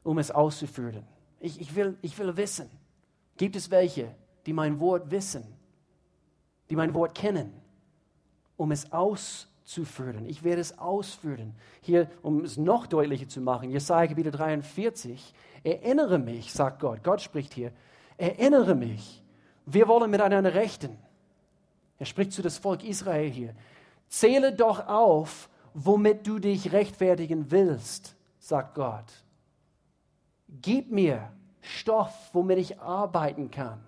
[0.03, 1.03] um es auszuführen.
[1.39, 2.69] Ich, ich, will, ich will wissen,
[3.35, 4.13] gibt es welche,
[4.45, 5.43] die mein Wort wissen,
[6.69, 7.51] die mein Wort kennen,
[8.57, 10.27] um es auszuführen.
[10.27, 11.55] Ich werde es ausführen.
[11.81, 15.33] Hier, um es noch deutlicher zu machen, Jesaja Kapitel 43,
[15.63, 17.71] erinnere mich, sagt Gott, Gott spricht hier,
[18.17, 19.23] erinnere mich,
[19.65, 20.95] wir wollen miteinander rechten.
[21.99, 23.55] Er spricht zu das Volk Israel hier.
[24.07, 29.23] Zähle doch auf, womit du dich rechtfertigen willst, sagt Gott.
[30.61, 33.83] Gib mir Stoff, womit ich arbeiten kann.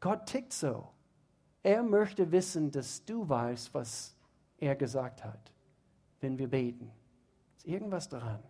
[0.00, 0.88] Gott tickt so.
[1.62, 4.16] Er möchte wissen, dass du weißt, was
[4.58, 5.52] er gesagt hat,
[6.20, 6.90] wenn wir beten.
[7.56, 8.40] Ist irgendwas daran?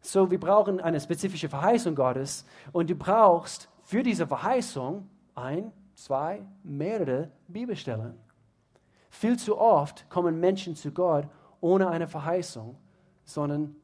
[0.00, 6.42] So, wir brauchen eine spezifische Verheißung Gottes und du brauchst für diese Verheißung ein, zwei,
[6.62, 8.18] mehrere Bibelstellen.
[9.10, 11.28] Viel zu oft kommen Menschen zu Gott
[11.60, 12.76] ohne eine Verheißung,
[13.24, 13.76] sondern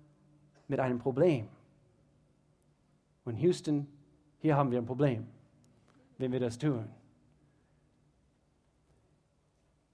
[0.66, 1.48] mit einem Problem.
[3.24, 3.86] Und Houston,
[4.38, 5.26] hier haben wir ein Problem
[6.18, 6.84] wenn wir das tun.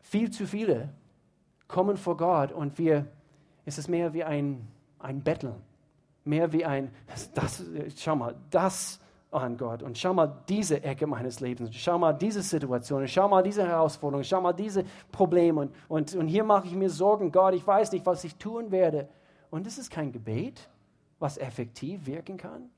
[0.00, 0.92] Viel zu viele
[1.68, 3.06] kommen vor Gott und wir,
[3.64, 4.66] es ist mehr wie ein,
[4.98, 5.56] ein Betteln,
[6.24, 6.90] mehr wie ein,
[7.34, 7.62] das,
[7.96, 9.00] schau mal, das
[9.34, 13.42] an Gott und schau mal diese Ecke meines Lebens, schau mal diese Situation, schau mal
[13.42, 17.54] diese Herausforderung, schau mal diese Probleme und, und, und hier mache ich mir Sorgen, Gott,
[17.54, 19.08] ich weiß nicht, was ich tun werde.
[19.50, 20.68] Und das ist kein Gebet,
[21.18, 22.70] was effektiv wirken kann.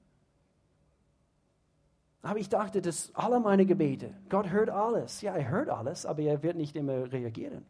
[2.22, 5.20] Aber ich dachte, dass alle meine Gebete, Gott hört alles.
[5.22, 7.64] Ja, er hört alles, aber er wird nicht immer reagieren.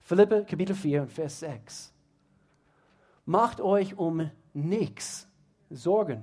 [0.00, 1.94] Philippe Kapitel 4 und Vers 6.
[3.24, 5.28] Macht euch um nichts
[5.76, 6.22] Sorgen.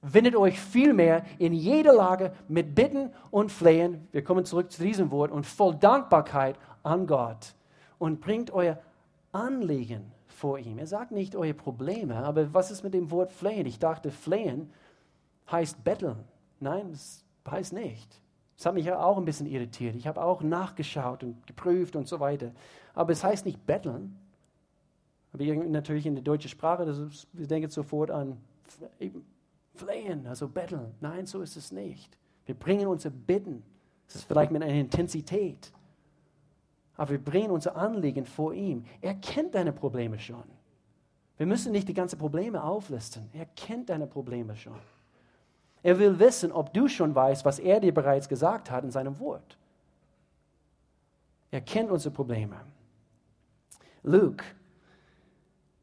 [0.00, 5.10] Wendet euch vielmehr in jeder Lage mit Bitten und Flehen, wir kommen zurück zu diesem
[5.10, 7.54] Wort, und voll Dankbarkeit an Gott
[7.98, 8.78] und bringt euer
[9.32, 10.78] Anliegen vor ihm.
[10.78, 13.66] Er sagt nicht eure Probleme, aber was ist mit dem Wort flehen?
[13.66, 14.70] Ich dachte, flehen
[15.50, 16.24] heißt betteln.
[16.60, 18.20] Nein, das heißt nicht.
[18.56, 19.96] Das hat mich ja auch ein bisschen irritiert.
[19.96, 22.52] Ich habe auch nachgeschaut und geprüft und so weiter.
[22.94, 24.16] Aber es heißt nicht betteln.
[25.38, 28.36] Aber natürlich in der deutschen Sprache, das ist, wir denken sofort an
[29.74, 30.92] flehen, also betteln.
[31.00, 32.18] Nein, so ist es nicht.
[32.44, 33.62] Wir bringen unsere Bitten.
[34.06, 35.72] Das ist vielleicht mit einer Intensität.
[36.96, 38.84] Aber wir bringen unser Anliegen vor ihm.
[39.00, 40.42] Er kennt deine Probleme schon.
[41.36, 43.28] Wir müssen nicht die ganzen Probleme auflisten.
[43.32, 44.74] Er kennt deine Probleme schon.
[45.84, 49.20] Er will wissen, ob du schon weißt, was er dir bereits gesagt hat in seinem
[49.20, 49.56] Wort.
[51.52, 52.56] Er kennt unsere Probleme.
[54.02, 54.44] Luke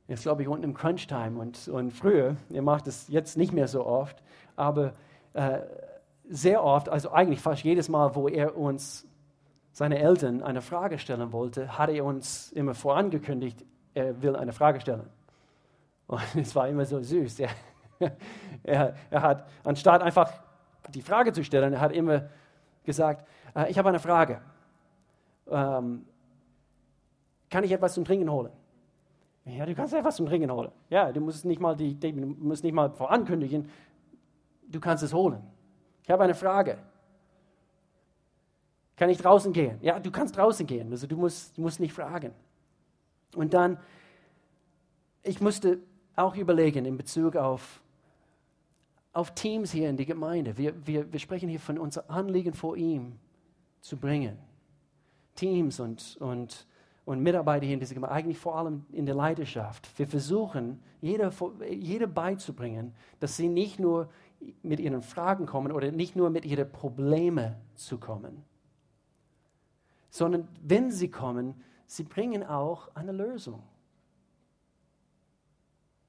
[0.07, 3.67] ist, glaube ich, unten im Crunch-Time und, und früher, er macht es jetzt nicht mehr
[3.67, 4.21] so oft,
[4.55, 4.93] aber
[5.33, 5.59] äh,
[6.29, 9.07] sehr oft, also eigentlich fast jedes Mal, wo er uns,
[9.71, 14.79] seine Eltern, eine Frage stellen wollte, hat er uns immer vorangekündigt, er will eine Frage
[14.79, 15.09] stellen.
[16.07, 17.39] Und es war immer so süß.
[17.39, 17.49] Er,
[18.63, 20.31] er, er hat, anstatt einfach
[20.89, 22.29] die Frage zu stellen, er hat immer
[22.83, 24.41] gesagt, äh, ich habe eine Frage.
[25.47, 26.05] Ähm,
[27.49, 28.51] kann ich etwas zum Trinken holen?
[29.45, 30.71] Ja, du kannst etwas zum Trinken holen.
[30.89, 33.69] Ja, du musst nicht mal, die, du musst nicht mal vorankündigen,
[34.67, 35.41] du kannst es holen.
[36.03, 36.79] Ich habe eine Frage.
[38.95, 39.77] Kann ich draußen gehen?
[39.81, 40.89] Ja, du kannst draußen gehen.
[40.91, 42.33] Also du musst, du musst nicht fragen.
[43.35, 43.77] Und dann,
[45.21, 45.79] ich musste
[46.15, 47.81] auch überlegen in Bezug auf,
[49.13, 50.57] auf Teams hier in die Gemeinde.
[50.57, 53.19] Wir, wir, wir sprechen hier von unser Anliegen vor ihm
[53.81, 54.37] zu bringen.
[55.35, 56.65] Teams und, und
[57.05, 59.87] und Mitarbeiter hier in dieser Gemeinde, eigentlich vor allem in der Leidenschaft.
[59.97, 61.31] Wir versuchen, jeder,
[61.69, 64.09] jeder beizubringen, dass sie nicht nur
[64.63, 68.43] mit ihren Fragen kommen oder nicht nur mit ihren Problemen zu kommen,
[70.09, 73.61] sondern wenn sie kommen, sie bringen auch eine Lösung.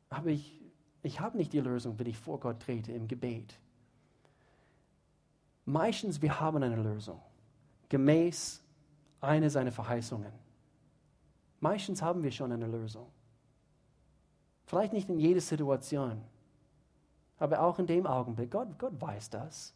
[0.09, 0.61] Aber ich,
[1.03, 3.59] ich habe nicht die Lösung, wenn ich vor Gott trete im Gebet.
[5.67, 7.21] Meistens wir haben eine Lösung,
[7.89, 8.63] gemäß
[9.21, 10.46] einer seiner Verheißungen.
[11.61, 13.07] Meistens haben wir schon eine Lösung.
[14.67, 16.21] Vielleicht nicht in jeder Situation,
[17.39, 18.51] aber auch in dem Augenblick.
[18.51, 19.75] Gott, Gott weiß das.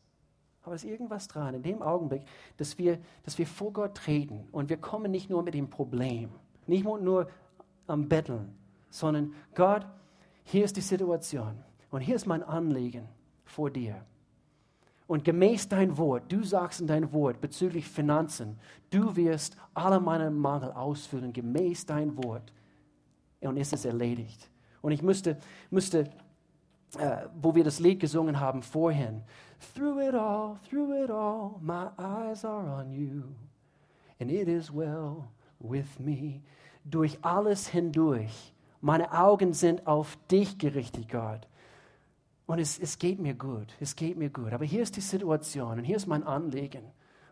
[0.62, 2.22] Aber es ist irgendwas dran, in dem Augenblick,
[2.58, 6.30] dass wir, dass wir vor Gott treten und wir kommen nicht nur mit dem Problem,
[6.66, 7.30] nicht nur
[7.86, 8.54] am Betteln,
[8.90, 9.86] sondern Gott,
[10.44, 13.08] hier ist die Situation und hier ist mein Anliegen
[13.44, 14.04] vor dir.
[15.10, 18.56] Und gemäß dein Wort, du sagst in dein Wort bezüglich Finanzen,
[18.90, 22.52] du wirst alle meine Mangel ausfüllen, gemäß dein Wort.
[23.40, 24.48] Und es ist erledigt.
[24.80, 25.36] Und ich müsste,
[25.68, 26.08] müsste
[26.96, 29.22] äh, wo wir das Lied gesungen haben vorhin,
[29.74, 33.24] Through it all, through it all, my eyes are on you,
[34.20, 35.24] and it is well
[35.58, 36.40] with me.
[36.84, 41.48] Durch alles hindurch, meine Augen sind auf dich gerichtet, Gott.
[42.50, 44.52] Und es, es geht mir gut, es geht mir gut.
[44.52, 46.82] Aber hier ist die Situation und hier ist mein Anliegen.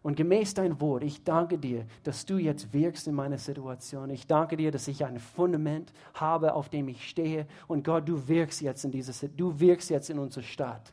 [0.01, 4.11] Und gemäß dein Wort, ich danke dir, dass du jetzt wirkst in meiner Situation.
[4.11, 7.49] Ich danke dir, dass ich ein Fundament habe, auf dem ich stehe.
[7.67, 10.93] Und Gott, du wirkst jetzt in dieser, du wirkst jetzt in unserer Stadt.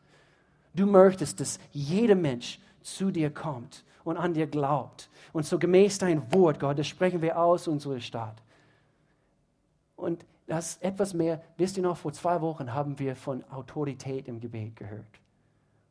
[0.74, 5.08] Du möchtest, dass jeder Mensch zu dir kommt und an dir glaubt.
[5.32, 8.42] Und so gemäß dein Wort, Gott, das sprechen wir aus unserer Stadt.
[9.94, 14.40] Und das etwas mehr, wisst ihr noch, vor zwei Wochen haben wir von Autorität im
[14.40, 15.20] Gebet gehört.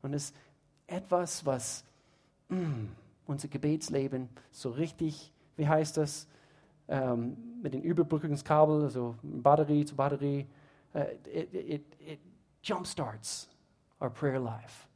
[0.01, 0.35] Und es ist
[0.87, 1.83] etwas, was
[2.49, 2.85] mm,
[3.27, 6.27] unser Gebetsleben so richtig, wie heißt das,
[6.87, 10.45] ähm, mit den Überbrückungskabel, also Batterie zu Batterie,
[10.93, 12.19] uh, it, it, it
[12.63, 13.49] jumpstarts
[13.99, 14.87] our prayer life.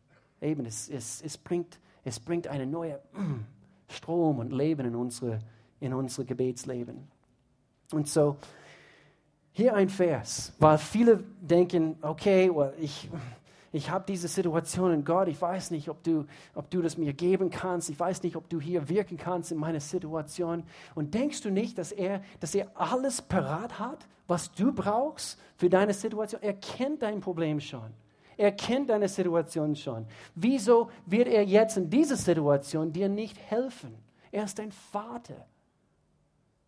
[0.41, 3.45] Eben, es, es, es, bringt, es bringt einen neuen mm,
[3.89, 5.39] Strom und Leben in unsere,
[5.79, 7.07] in unsere Gebetsleben.
[7.91, 8.37] Und so,
[9.51, 13.09] hier ein Vers, weil viele denken, okay, well, ich,
[13.71, 17.13] ich habe diese Situation in Gott, ich weiß nicht, ob du, ob du das mir
[17.13, 20.63] geben kannst, ich weiß nicht, ob du hier wirken kannst in meiner Situation.
[20.95, 25.69] Und denkst du nicht, dass er, dass er alles parat hat, was du brauchst für
[25.69, 26.41] deine Situation?
[26.41, 27.91] Er kennt dein Problem schon.
[28.37, 30.05] Er kennt deine Situation schon.
[30.33, 33.93] Wieso wird er jetzt in dieser Situation dir nicht helfen?
[34.31, 35.45] Er ist dein Vater.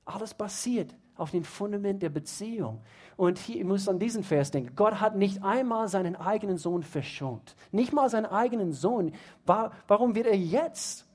[0.03, 2.81] Alles passiert auf dem Fundament der Beziehung.
[3.17, 4.75] Und hier, ich muss an diesen Vers denken.
[4.75, 7.55] Gott hat nicht einmal seinen eigenen Sohn verschont.
[7.71, 9.13] Nicht mal seinen eigenen Sohn.
[9.45, 11.05] Warum wird er jetzt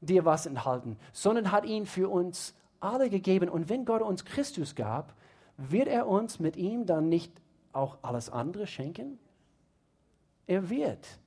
[0.00, 0.96] dir was enthalten?
[1.12, 3.48] Sondern hat ihn für uns alle gegeben.
[3.48, 5.14] Und wenn Gott uns Christus gab,
[5.56, 7.32] wird er uns mit ihm dann nicht
[7.72, 9.18] auch alles andere schenken?
[10.46, 11.19] Er wird.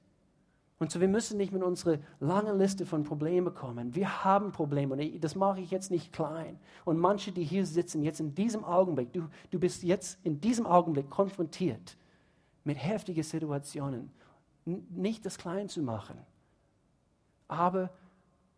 [0.79, 3.95] Und so, wir müssen nicht mit unserer langen Liste von Problemen kommen.
[3.95, 6.59] Wir haben Probleme und das mache ich jetzt nicht klein.
[6.83, 10.65] Und manche, die hier sitzen, jetzt in diesem Augenblick, du, du bist jetzt in diesem
[10.65, 11.95] Augenblick konfrontiert
[12.63, 14.11] mit heftigen Situationen
[14.65, 16.17] nicht das klein zu machen.
[17.47, 17.89] Aber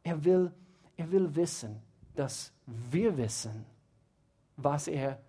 [0.04, 0.52] er will,
[0.98, 1.82] er will wissen,
[2.16, 3.66] dass wir wissen,
[4.58, 5.20] was er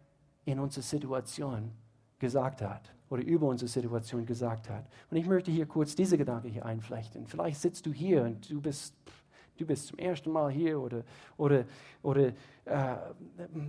[0.44, 1.72] in unserer Situation
[2.18, 4.86] gesagt hat oder über unsere Situation gesagt hat.
[5.10, 7.26] Und ich möchte hier kurz diese Gedanke hier einflechten.
[7.26, 8.94] Vielleicht sitzt du hier und du bist,
[9.56, 11.02] du bist zum ersten Mal hier oder,
[11.36, 11.64] oder,
[12.02, 12.32] oder
[12.64, 12.96] äh,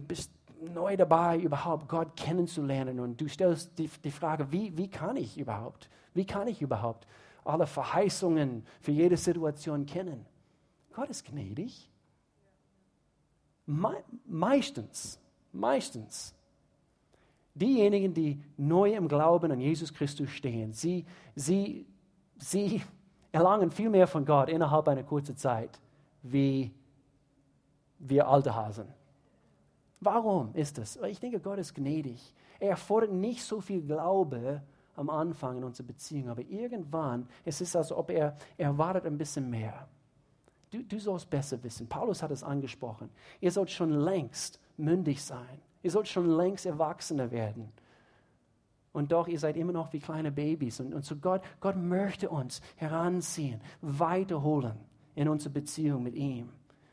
[0.07, 0.31] bist
[0.73, 5.37] neu dabei, überhaupt Gott kennenzulernen und du stellst die, die Frage, wie, wie kann ich
[5.37, 7.07] überhaupt, wie kann ich überhaupt
[7.43, 10.25] alle Verheißungen für jede Situation kennen?
[10.93, 11.91] Gott ist gnädig.
[13.67, 15.19] Me meistens,
[15.51, 16.33] meistens
[17.57, 21.85] diejenigen, die neu im Glauben an Jesus Christus stehen, sie, sie,
[22.37, 22.81] sie
[23.31, 25.79] erlangen viel mehr von Gott innerhalb einer kurzen Zeit,
[26.23, 26.71] wie
[27.99, 28.87] wir alte Hasen.
[29.99, 30.97] Warum ist das?
[30.97, 32.33] Ich denke, Gott ist gnädig.
[32.59, 34.61] Er fordert nicht so viel Glaube
[34.95, 39.17] am Anfang in unserer Beziehung, aber irgendwann es ist es, als ob er erwartet ein
[39.17, 39.87] bisschen mehr.
[40.71, 41.87] Du, du sollst besser wissen.
[41.87, 43.09] Paulus hat es angesprochen.
[43.39, 45.61] Ihr sollt schon längst mündig sein.
[45.83, 47.71] Ihr sollt schon längst Erwachsene werden.
[48.93, 50.79] Und doch, ihr seid immer noch wie kleine Babys.
[50.79, 54.77] Und, und so Gott, Gott möchte uns heranziehen, weiterholen
[55.13, 56.49] in unsere Beziehung mit ihm.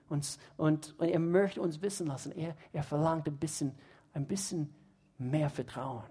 [0.09, 3.73] Und, und, und er möchte uns wissen lassen, er, er verlangt ein bisschen,
[4.12, 4.73] ein bisschen
[5.16, 6.05] mehr Vertrauen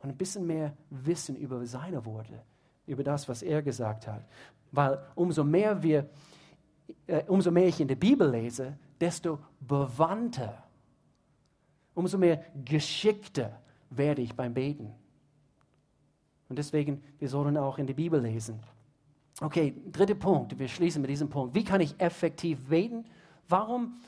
[0.00, 2.42] und ein bisschen mehr Wissen über seine Worte,
[2.86, 4.24] über das, was er gesagt hat.
[4.72, 6.10] Weil umso mehr wir,
[7.06, 10.63] äh, umso mehr ich in der Bibel lese, desto bewandter
[11.94, 14.92] umso mehr geschickter werde ich beim Beten.
[16.48, 18.60] Und deswegen, wir sollen auch in die Bibel lesen.
[19.40, 21.54] Okay, dritter Punkt, wir schließen mit diesem Punkt.
[21.54, 23.04] Wie kann ich effektiv beten?
[23.48, 24.00] Warum,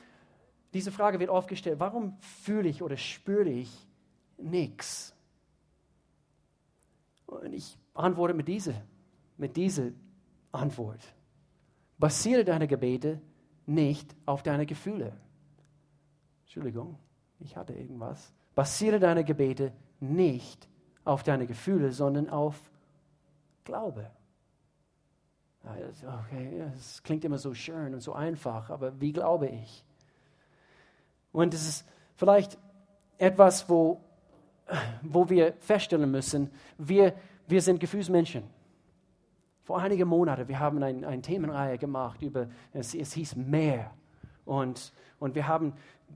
[0.73, 3.69] diese Frage wird oft gestellt, warum fühle ich oder spüre ich
[4.37, 5.13] nichts?
[7.25, 8.81] Und ich antworte mit dieser,
[9.37, 9.91] mit dieser
[10.51, 11.01] Antwort.
[11.97, 13.19] Basiere deine Gebete
[13.65, 15.17] nicht auf deine Gefühle.
[16.45, 16.97] Entschuldigung
[17.39, 18.33] ich hatte irgendwas.
[18.55, 20.67] Basiere deine Gebete nicht
[21.03, 22.71] auf deine Gefühle, sondern auf
[23.63, 24.09] Glaube.
[25.63, 29.83] Okay, es klingt immer so schön und so einfach, aber wie glaube ich?
[31.33, 32.57] Und es ist vielleicht
[33.17, 34.01] etwas, wo,
[35.01, 37.13] wo wir feststellen müssen, wir,
[37.47, 38.43] wir sind Gefühlsmenschen.
[39.63, 43.91] Vor einigen Monaten, wir haben eine ein Themenreihe gemacht über, es, es hieß mehr.
[44.45, 45.73] Und, und wir haben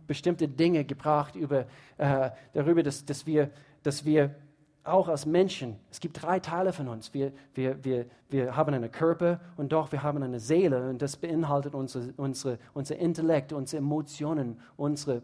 [0.07, 1.65] bestimmte Dinge gebracht über,
[1.97, 3.49] äh, darüber, dass, dass, wir,
[3.83, 4.35] dass wir
[4.83, 7.13] auch als Menschen, es gibt drei Teile von uns.
[7.13, 11.17] Wir, wir, wir, wir haben einen Körper und doch wir haben eine Seele und das
[11.17, 15.21] beinhaltet unsere, unsere, unser Intellekt, unsere Emotionen, unsere,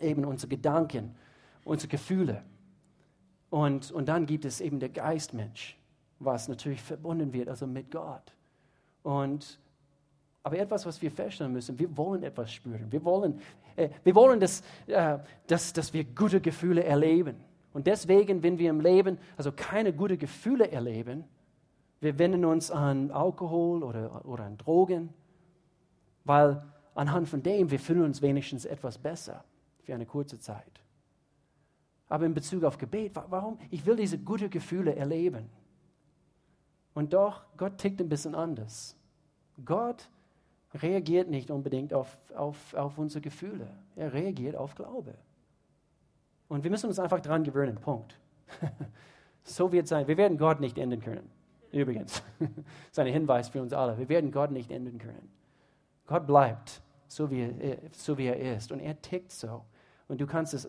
[0.00, 1.16] eben unsere Gedanken,
[1.64, 2.44] unsere Gefühle.
[3.50, 5.76] Und, und dann gibt es eben der Geistmensch,
[6.18, 8.32] was natürlich verbunden wird, also mit Gott.
[9.02, 9.58] Und
[10.48, 12.90] aber etwas, was wir feststellen müssen, wir wollen etwas spüren.
[12.90, 13.38] Wir wollen,
[13.76, 17.36] äh, wir wollen, dass, äh, dass, dass wir gute Gefühle erleben.
[17.74, 21.24] Und deswegen, wenn wir im Leben also keine guten Gefühle erleben,
[22.00, 25.10] wir wenden uns an Alkohol oder, oder an Drogen,
[26.24, 26.62] weil
[26.94, 29.44] anhand von dem wir fühlen uns wenigstens etwas besser
[29.82, 30.80] für eine kurze Zeit.
[32.08, 33.58] Aber in Bezug auf Gebet, warum?
[33.68, 35.50] Ich will diese guten Gefühle erleben.
[36.94, 38.96] Und doch, Gott tickt ein bisschen anders.
[39.62, 40.08] Gott
[40.74, 43.68] reagiert nicht unbedingt auf, auf, auf unsere Gefühle.
[43.96, 45.14] Er reagiert auf Glaube.
[46.48, 47.76] Und wir müssen uns einfach daran gewöhnen.
[47.76, 48.18] Punkt.
[49.42, 50.06] so wird es sein.
[50.08, 51.30] Wir werden Gott nicht enden können.
[51.72, 52.22] Übrigens.
[52.38, 52.48] das
[52.90, 53.98] ist ein Hinweis für uns alle.
[53.98, 55.30] Wir werden Gott nicht enden können.
[56.06, 58.72] Gott bleibt so wie, er, so wie er ist.
[58.72, 59.64] Und er tickt so.
[60.08, 60.68] Und du kannst es,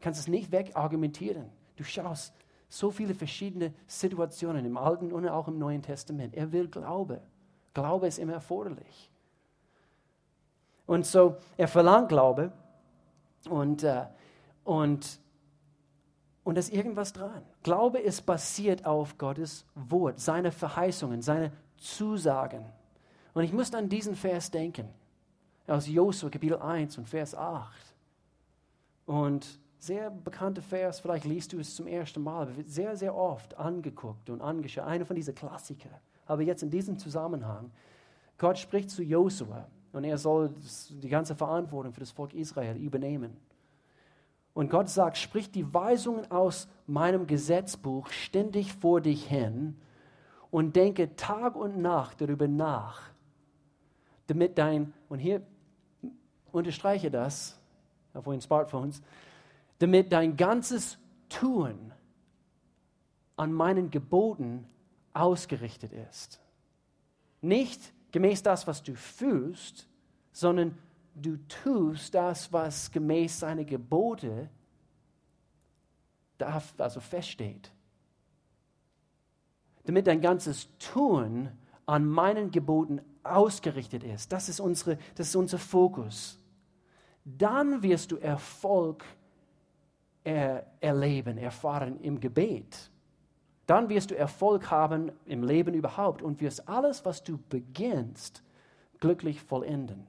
[0.00, 1.46] kannst es nicht wegargumentieren.
[1.76, 2.34] Du schaust
[2.68, 6.34] so viele verschiedene Situationen im Alten und auch im Neuen Testament.
[6.34, 7.22] Er will Glaube.
[7.72, 9.10] Glaube ist immer erforderlich.
[10.86, 12.52] Und so, er verlangt Glaube
[13.48, 14.04] und, äh,
[14.64, 15.18] und,
[16.44, 17.42] und da ist irgendwas dran.
[17.62, 22.64] Glaube ist basiert auf Gottes Wort, seine Verheißungen, seine Zusagen.
[23.32, 24.88] Und ich muss an diesen Vers denken,
[25.66, 27.94] aus Josua Kapitel 1 und Vers 8.
[29.06, 33.56] Und sehr bekannter Vers, vielleicht liest du es zum ersten Mal, wird sehr, sehr oft
[33.58, 34.84] angeguckt und angeschaut.
[34.84, 35.92] Einer von diesen Klassikern.
[36.26, 37.70] Aber jetzt in diesem Zusammenhang,
[38.38, 40.52] Gott spricht zu Josua und er soll
[40.90, 43.36] die ganze Verantwortung für das Volk Israel übernehmen.
[44.52, 49.76] Und Gott sagt, sprich die Weisungen aus meinem Gesetzbuch ständig vor dich hin
[50.50, 53.02] und denke Tag und Nacht darüber nach,
[54.26, 55.42] damit dein, und hier
[56.50, 57.56] unterstreiche das
[58.14, 59.00] auf euren Smartphones,
[59.78, 61.92] damit dein ganzes Tun
[63.36, 64.66] an meinen Geboten
[65.12, 66.40] ausgerichtet ist.
[67.40, 69.88] Nicht gemäß das, was du fühlst,
[70.30, 70.78] sondern
[71.16, 74.48] du tust das, was gemäß seiner Gebote
[76.38, 77.72] darf, also feststeht.
[79.82, 81.50] Damit dein ganzes Tun
[81.86, 84.30] an meinen Geboten ausgerichtet ist.
[84.30, 86.38] Das ist, unsere, das ist unser Fokus.
[87.24, 89.04] Dann wirst du Erfolg
[90.22, 92.92] er, erleben, erfahren im Gebet.
[93.66, 98.42] Dann wirst du Erfolg haben im Leben überhaupt und wirst alles, was du beginnst,
[99.00, 100.06] glücklich vollenden.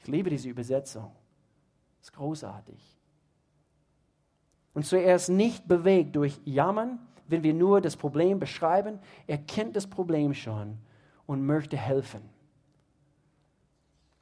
[0.00, 1.12] Ich liebe diese Übersetzung.
[2.00, 2.96] Das ist großartig.
[4.74, 6.98] Und so er ist nicht bewegt durch Jammern,
[7.28, 8.98] wenn wir nur das Problem beschreiben.
[9.26, 10.78] Er kennt das Problem schon
[11.26, 12.20] und möchte helfen.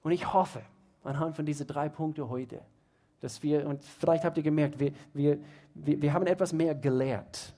[0.02, 0.62] Und ich hoffe,
[1.02, 2.60] anhand von diesen drei Punkten heute,
[3.20, 5.38] dass wir, und vielleicht habt ihr gemerkt, wir, wir,
[5.74, 7.54] wir, wir haben etwas mehr gelehrt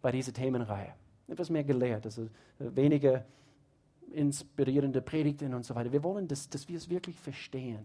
[0.00, 0.94] bei dieser Themenreihe.
[1.28, 2.28] Etwas mehr gelehrt, also äh,
[2.58, 3.24] weniger
[4.12, 5.92] inspirierende Predigten und so weiter.
[5.92, 7.84] Wir wollen, dass, dass wir es wirklich verstehen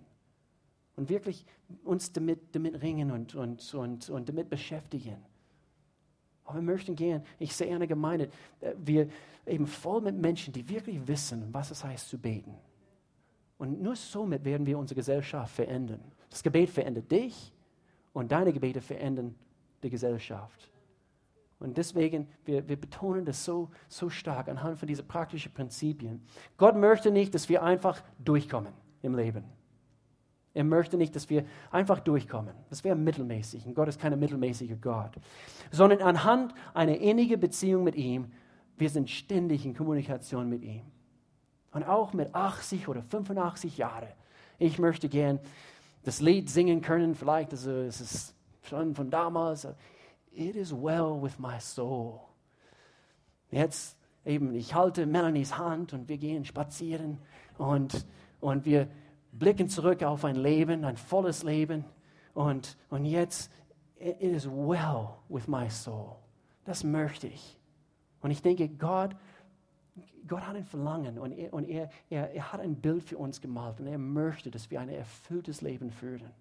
[0.95, 1.45] und wirklich
[1.83, 5.17] uns damit, damit ringen und, und, und, und damit beschäftigen.
[6.45, 7.23] Aber wir möchten gehen.
[7.39, 8.29] Ich sehe eine Gemeinde,
[8.61, 9.09] äh, wir
[9.45, 12.53] eben voll mit Menschen, die wirklich wissen, was es heißt zu beten.
[13.57, 16.01] Und nur somit werden wir unsere Gesellschaft verändern.
[16.29, 17.53] Das Gebet verändert dich
[18.13, 19.35] und deine Gebete verändern
[19.81, 20.69] die Gesellschaft.
[21.63, 26.21] Und deswegen, wir, wir betonen das so, so stark anhand von diesen praktischen Prinzipien.
[26.57, 29.45] Gott möchte nicht, dass wir einfach durchkommen im Leben.
[30.53, 32.53] Er möchte nicht, dass wir einfach durchkommen.
[32.69, 33.65] Das wäre mittelmäßig.
[33.65, 35.13] Und Gott ist kein mittelmäßiger Gott.
[35.71, 38.31] Sondern anhand einer innigen Beziehung mit ihm,
[38.77, 40.83] wir sind ständig in Kommunikation mit ihm.
[41.71, 44.09] Und auch mit 80 oder 85 Jahren.
[44.59, 45.39] Ich möchte gern
[46.03, 47.15] das Lied singen können.
[47.15, 49.67] Vielleicht also, es ist schon von damals.
[50.35, 52.21] It is well with my soul.
[53.51, 57.19] Jetzt eben, ich halte Melanies Hand und wir gehen spazieren
[57.57, 58.05] und,
[58.39, 58.87] und wir
[59.31, 61.85] blicken zurück auf ein Leben, ein volles Leben
[62.33, 63.51] und, und jetzt,
[63.99, 66.15] it is well with my soul.
[66.65, 67.59] Das möchte ich.
[68.21, 69.15] Und ich denke, Gott,
[70.27, 73.41] Gott hat ein Verlangen und, er, und er, er, er hat ein Bild für uns
[73.41, 76.31] gemalt und er möchte, dass wir ein erfülltes Leben führen.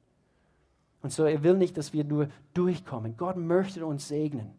[1.03, 3.17] Und so, er will nicht, dass wir nur durchkommen.
[3.17, 4.55] Gott möchte uns segnen.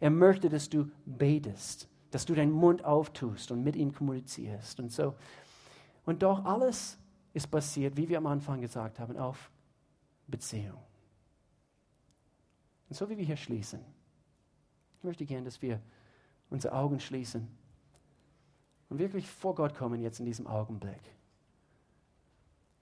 [0.00, 4.78] Er möchte, dass du betest, dass du deinen Mund auftust und mit ihm kommunizierst.
[4.80, 5.14] Und so,
[6.04, 6.98] und doch alles
[7.32, 9.50] ist basiert, wie wir am Anfang gesagt haben, auf
[10.26, 10.78] Beziehung.
[12.88, 13.80] Und so wie wir hier schließen,
[14.98, 15.80] ich möchte gerne, dass wir
[16.50, 17.46] unsere Augen schließen
[18.88, 21.02] und wirklich vor Gott kommen jetzt in diesem Augenblick.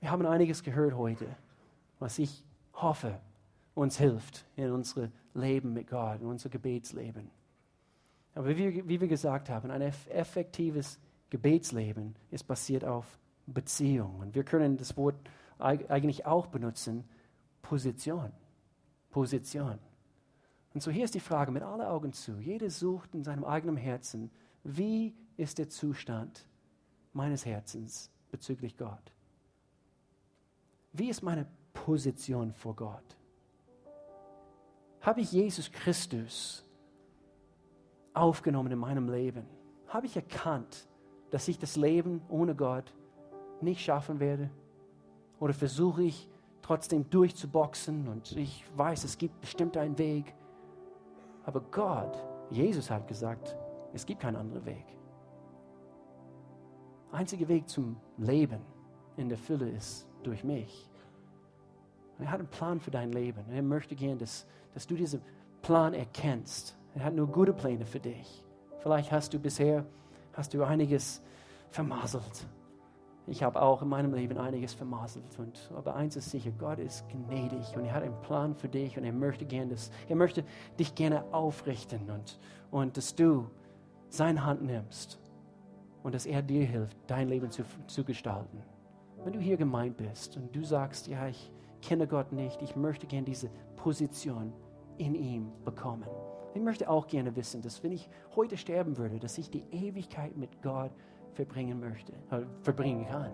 [0.00, 1.26] Wir haben einiges gehört heute,
[1.98, 2.44] was ich
[2.76, 3.20] hoffe,
[3.74, 7.30] uns hilft in unserem Leben mit Gott, in unser Gebetsleben.
[8.34, 10.98] Aber wie, wie wir gesagt haben, ein effektives
[11.30, 14.20] Gebetsleben ist basiert auf Beziehung.
[14.20, 15.16] Und wir können das Wort
[15.58, 17.04] eigentlich auch benutzen,
[17.62, 18.30] Position.
[19.10, 19.78] Position.
[20.74, 22.38] Und so hier ist die Frage mit allen Augen zu.
[22.38, 24.30] Jeder sucht in seinem eigenen Herzen,
[24.62, 26.46] wie ist der Zustand
[27.14, 29.12] meines Herzens bezüglich Gott?
[30.92, 31.46] Wie ist meine
[31.84, 33.16] Position vor Gott?
[35.02, 36.64] Habe ich Jesus Christus
[38.12, 39.46] aufgenommen in meinem Leben?
[39.88, 40.88] Habe ich erkannt,
[41.30, 42.92] dass ich das Leben ohne Gott
[43.60, 44.50] nicht schaffen werde?
[45.38, 46.28] Oder versuche ich
[46.62, 50.34] trotzdem durchzuboxen und ich weiß, es gibt bestimmt einen Weg.
[51.44, 52.16] Aber Gott,
[52.50, 53.56] Jesus hat gesagt,
[53.92, 54.84] es gibt keinen anderen Weg.
[57.12, 58.60] Einziger Weg zum Leben
[59.16, 60.90] in der Fülle ist durch mich.
[62.18, 63.44] Er hat einen Plan für dein Leben.
[63.50, 65.20] Er möchte gern, dass, dass du diesen
[65.62, 66.76] Plan erkennst.
[66.94, 68.44] Er hat nur gute Pläne für dich.
[68.78, 69.84] Vielleicht hast du bisher
[70.36, 71.22] hast du einiges
[71.70, 72.46] vermasselt.
[73.26, 75.36] Ich habe auch in meinem Leben einiges vermasselt.
[75.38, 78.96] Und, aber eins ist sicher, Gott ist gnädig und er hat einen Plan für dich
[78.96, 80.44] und er möchte, gern das, er möchte
[80.78, 82.38] dich gerne aufrichten und,
[82.70, 83.50] und dass du
[84.08, 85.18] seine Hand nimmst
[86.04, 88.62] und dass er dir hilft, dein Leben zu, zu gestalten.
[89.24, 91.50] Wenn du hier gemeint bist und du sagst, ja, ich,
[91.86, 92.60] kenne Gott nicht.
[92.62, 94.52] Ich möchte gerne diese Position
[94.98, 96.08] in ihm bekommen.
[96.54, 100.36] Ich möchte auch gerne wissen, dass wenn ich heute sterben würde, dass ich die Ewigkeit
[100.36, 100.90] mit Gott
[101.34, 103.30] verbringen möchte, äh, verbringen kann.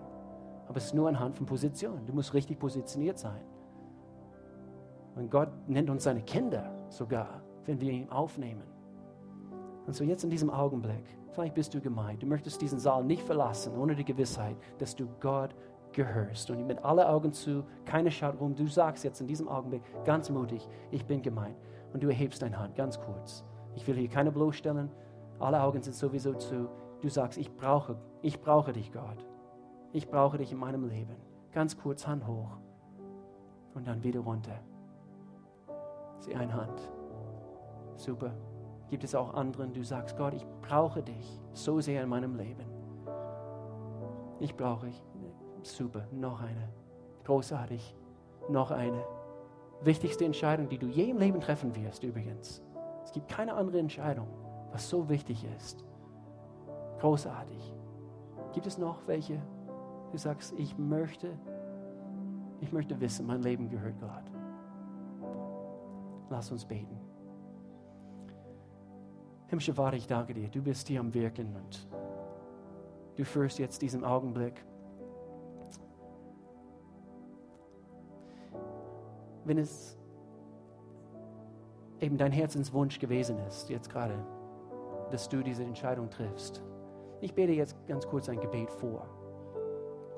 [0.67, 2.05] Aber es ist nur anhand von Position.
[2.05, 3.41] Du musst richtig positioniert sein.
[5.15, 8.63] Und Gott nennt uns seine Kinder sogar, wenn wir ihn aufnehmen.
[9.85, 13.23] Und so jetzt in diesem Augenblick, vielleicht bist du gemeint, du möchtest diesen Saal nicht
[13.23, 15.55] verlassen ohne die Gewissheit, dass du Gott
[15.93, 16.49] gehörst.
[16.49, 18.55] Und mit alle Augen zu, keiner schaut rum.
[18.55, 21.57] Du sagst jetzt in diesem Augenblick ganz mutig, ich bin gemeint.
[21.93, 23.43] Und du erhebst deine Hand ganz kurz.
[23.75, 24.89] Ich will hier keine bloßstellen.
[25.39, 26.69] alle Augen sind sowieso zu.
[27.01, 29.25] Du sagst, ich brauche, ich brauche dich, Gott.
[29.91, 31.15] Ich brauche dich in meinem Leben.
[31.51, 32.57] Ganz kurz Hand hoch
[33.73, 34.59] und dann wieder runter.
[36.19, 36.81] Sieh eine Hand.
[37.95, 38.31] Super.
[38.89, 42.65] Gibt es auch anderen, du sagst, Gott, ich brauche dich so sehr in meinem Leben.
[44.39, 45.03] Ich brauche dich.
[45.63, 46.05] Super.
[46.11, 46.69] Noch eine.
[47.23, 47.95] Großartig.
[48.49, 49.03] Noch eine.
[49.81, 52.61] Wichtigste Entscheidung, die du je im Leben treffen wirst, übrigens.
[53.03, 54.27] Es gibt keine andere Entscheidung,
[54.71, 55.83] was so wichtig ist.
[56.99, 57.73] Großartig.
[58.53, 59.41] Gibt es noch welche?
[60.11, 61.37] Du sagst, ich möchte,
[62.61, 64.31] ich möchte wissen, mein Leben gehört Gott.
[66.29, 66.99] Lass uns beten.
[69.47, 70.49] Himmlische Vater, ich danke dir.
[70.49, 71.87] Du bist hier am Wirken und
[73.15, 74.63] du führst jetzt diesen Augenblick.
[79.45, 79.97] Wenn es
[81.99, 84.15] eben dein Herzenswunsch gewesen ist, jetzt gerade,
[85.11, 86.63] dass du diese Entscheidung triffst.
[87.21, 89.07] Ich bete jetzt ganz kurz ein Gebet vor.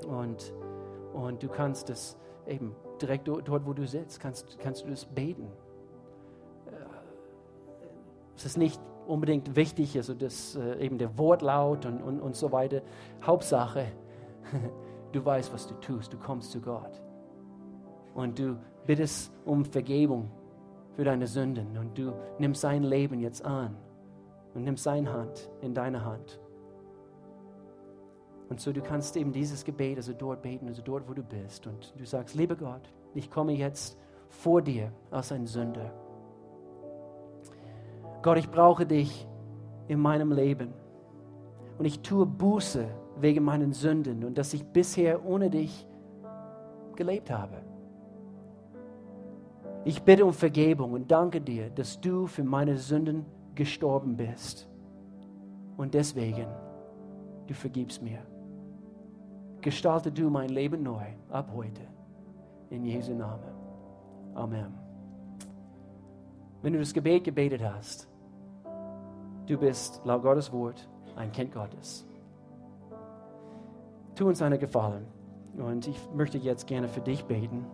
[0.07, 0.53] Und,
[1.13, 2.17] und du kannst es
[2.47, 5.47] eben direkt dort, wo du sitzt, kannst, kannst du das beten.
[6.67, 6.71] Äh,
[8.35, 12.51] es ist nicht unbedingt wichtig, also das, äh, eben der Wortlaut und, und, und so
[12.51, 12.81] weiter.
[13.23, 13.85] Hauptsache,
[15.11, 16.13] du weißt, was du tust.
[16.13, 17.01] Du kommst zu Gott.
[18.13, 20.29] Und du bittest um Vergebung
[20.95, 21.77] für deine Sünden.
[21.77, 23.75] Und du nimmst sein Leben jetzt an
[24.53, 26.39] und nimmst seine Hand in deine Hand.
[28.49, 31.65] Und so du kannst eben dieses Gebet, also dort beten, also dort, wo du bist.
[31.67, 33.97] Und du sagst, lieber Gott, ich komme jetzt
[34.29, 35.91] vor dir als ein Sünder.
[38.21, 39.27] Gott, ich brauche dich
[39.87, 40.73] in meinem Leben.
[41.77, 45.87] Und ich tue Buße wegen meinen Sünden und dass ich bisher ohne dich
[46.95, 47.61] gelebt habe.
[49.85, 54.67] Ich bitte um Vergebung und danke dir, dass du für meine Sünden gestorben bist.
[55.77, 56.47] Und deswegen,
[57.45, 58.19] du vergibst mir.
[59.61, 61.81] Gestalte du mein Leben neu ab heute.
[62.71, 63.53] In Jesu Namen.
[64.33, 64.73] Amen.
[66.63, 68.07] Wenn du das Gebet gebetet hast,
[69.45, 72.05] du bist laut Gottes Wort ein Kind Gottes.
[74.15, 75.05] Tu uns eine Gefallen.
[75.57, 77.65] Und ich möchte jetzt gerne für dich beten.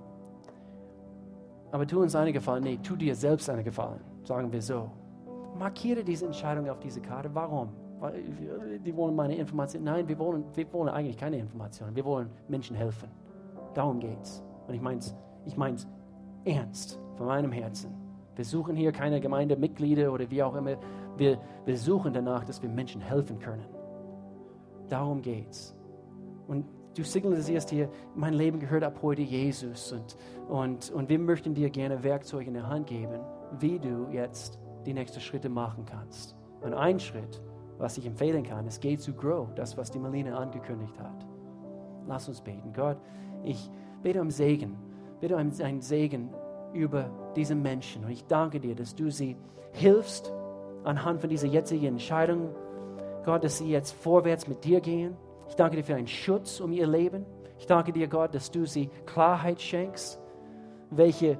[1.72, 2.64] Aber tu uns eine Gefallen.
[2.64, 4.02] Nee, tu dir selbst eine Gefallen.
[4.24, 4.90] Sagen wir so.
[5.58, 7.30] Markiere diese Entscheidung auf diese Karte.
[7.34, 7.70] Warum?
[8.84, 9.86] die wollen meine Informationen.
[9.86, 11.96] Nein, wir wollen, wir wollen eigentlich keine Informationen.
[11.96, 13.10] Wir wollen Menschen helfen.
[13.76, 14.44] Darum geht's.
[14.68, 15.16] Und ich meine es
[15.46, 15.88] ich mein's
[16.46, 17.94] ernst, von meinem Herzen.
[18.36, 20.78] Wir suchen hier keine Gemeindemitglieder oder wie auch immer.
[21.18, 23.66] Wir, wir suchen danach, dass wir Menschen helfen können.
[24.88, 25.76] Darum geht's.
[26.48, 26.66] Und
[26.96, 29.92] du signalisierst hier, mein Leben gehört ab heute Jesus.
[29.92, 30.18] Und,
[30.50, 33.22] und, und wir möchten dir gerne Werkzeuge in der Hand geben,
[33.60, 36.36] wie du jetzt die nächsten Schritte machen kannst.
[36.62, 37.42] Und ein Schritt
[37.82, 38.68] was ich empfehlen kann.
[38.68, 41.26] Es geht zu Grow, das, was die Marlene angekündigt hat.
[42.08, 42.72] Lass uns beten.
[42.74, 42.98] Gott,
[43.44, 43.70] ich
[44.04, 44.78] bete um Segen.
[45.20, 46.30] Bitte um einen Segen
[46.74, 48.06] über diese Menschen.
[48.06, 49.36] Und ich danke dir, dass du sie
[49.74, 50.32] hilfst
[50.84, 52.50] anhand von dieser jetzigen Entscheidung.
[53.26, 55.18] Gott, dass sie jetzt vorwärts mit dir gehen.
[55.52, 57.26] Ich danke dir für einen Schutz um ihr Leben.
[57.60, 60.18] Ich danke dir, Gott, dass du sie Klarheit schenkst,
[60.92, 61.32] welche,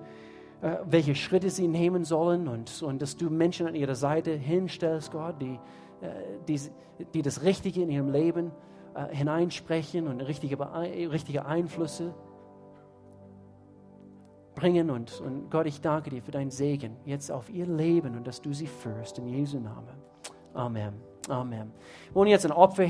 [0.62, 5.14] äh, welche Schritte sie nehmen sollen und, und dass du Menschen an ihrer Seite hinstellst,
[5.14, 5.58] Gott, die,
[6.02, 6.10] äh,
[6.46, 6.60] die,
[7.14, 8.52] die das Richtige in ihrem Leben
[8.96, 12.14] äh, hineinsprechen und richtige, richtige Einflüsse
[14.56, 14.90] bringen.
[14.90, 18.42] Und, und Gott, ich danke dir für deinen Segen jetzt auf ihr Leben und dass
[18.42, 19.20] du sie führst.
[19.20, 19.96] In Jesu Namen.
[20.54, 21.12] Amen.
[21.30, 21.72] Amen.
[22.08, 22.80] Wir wollen jetzt ein Opfer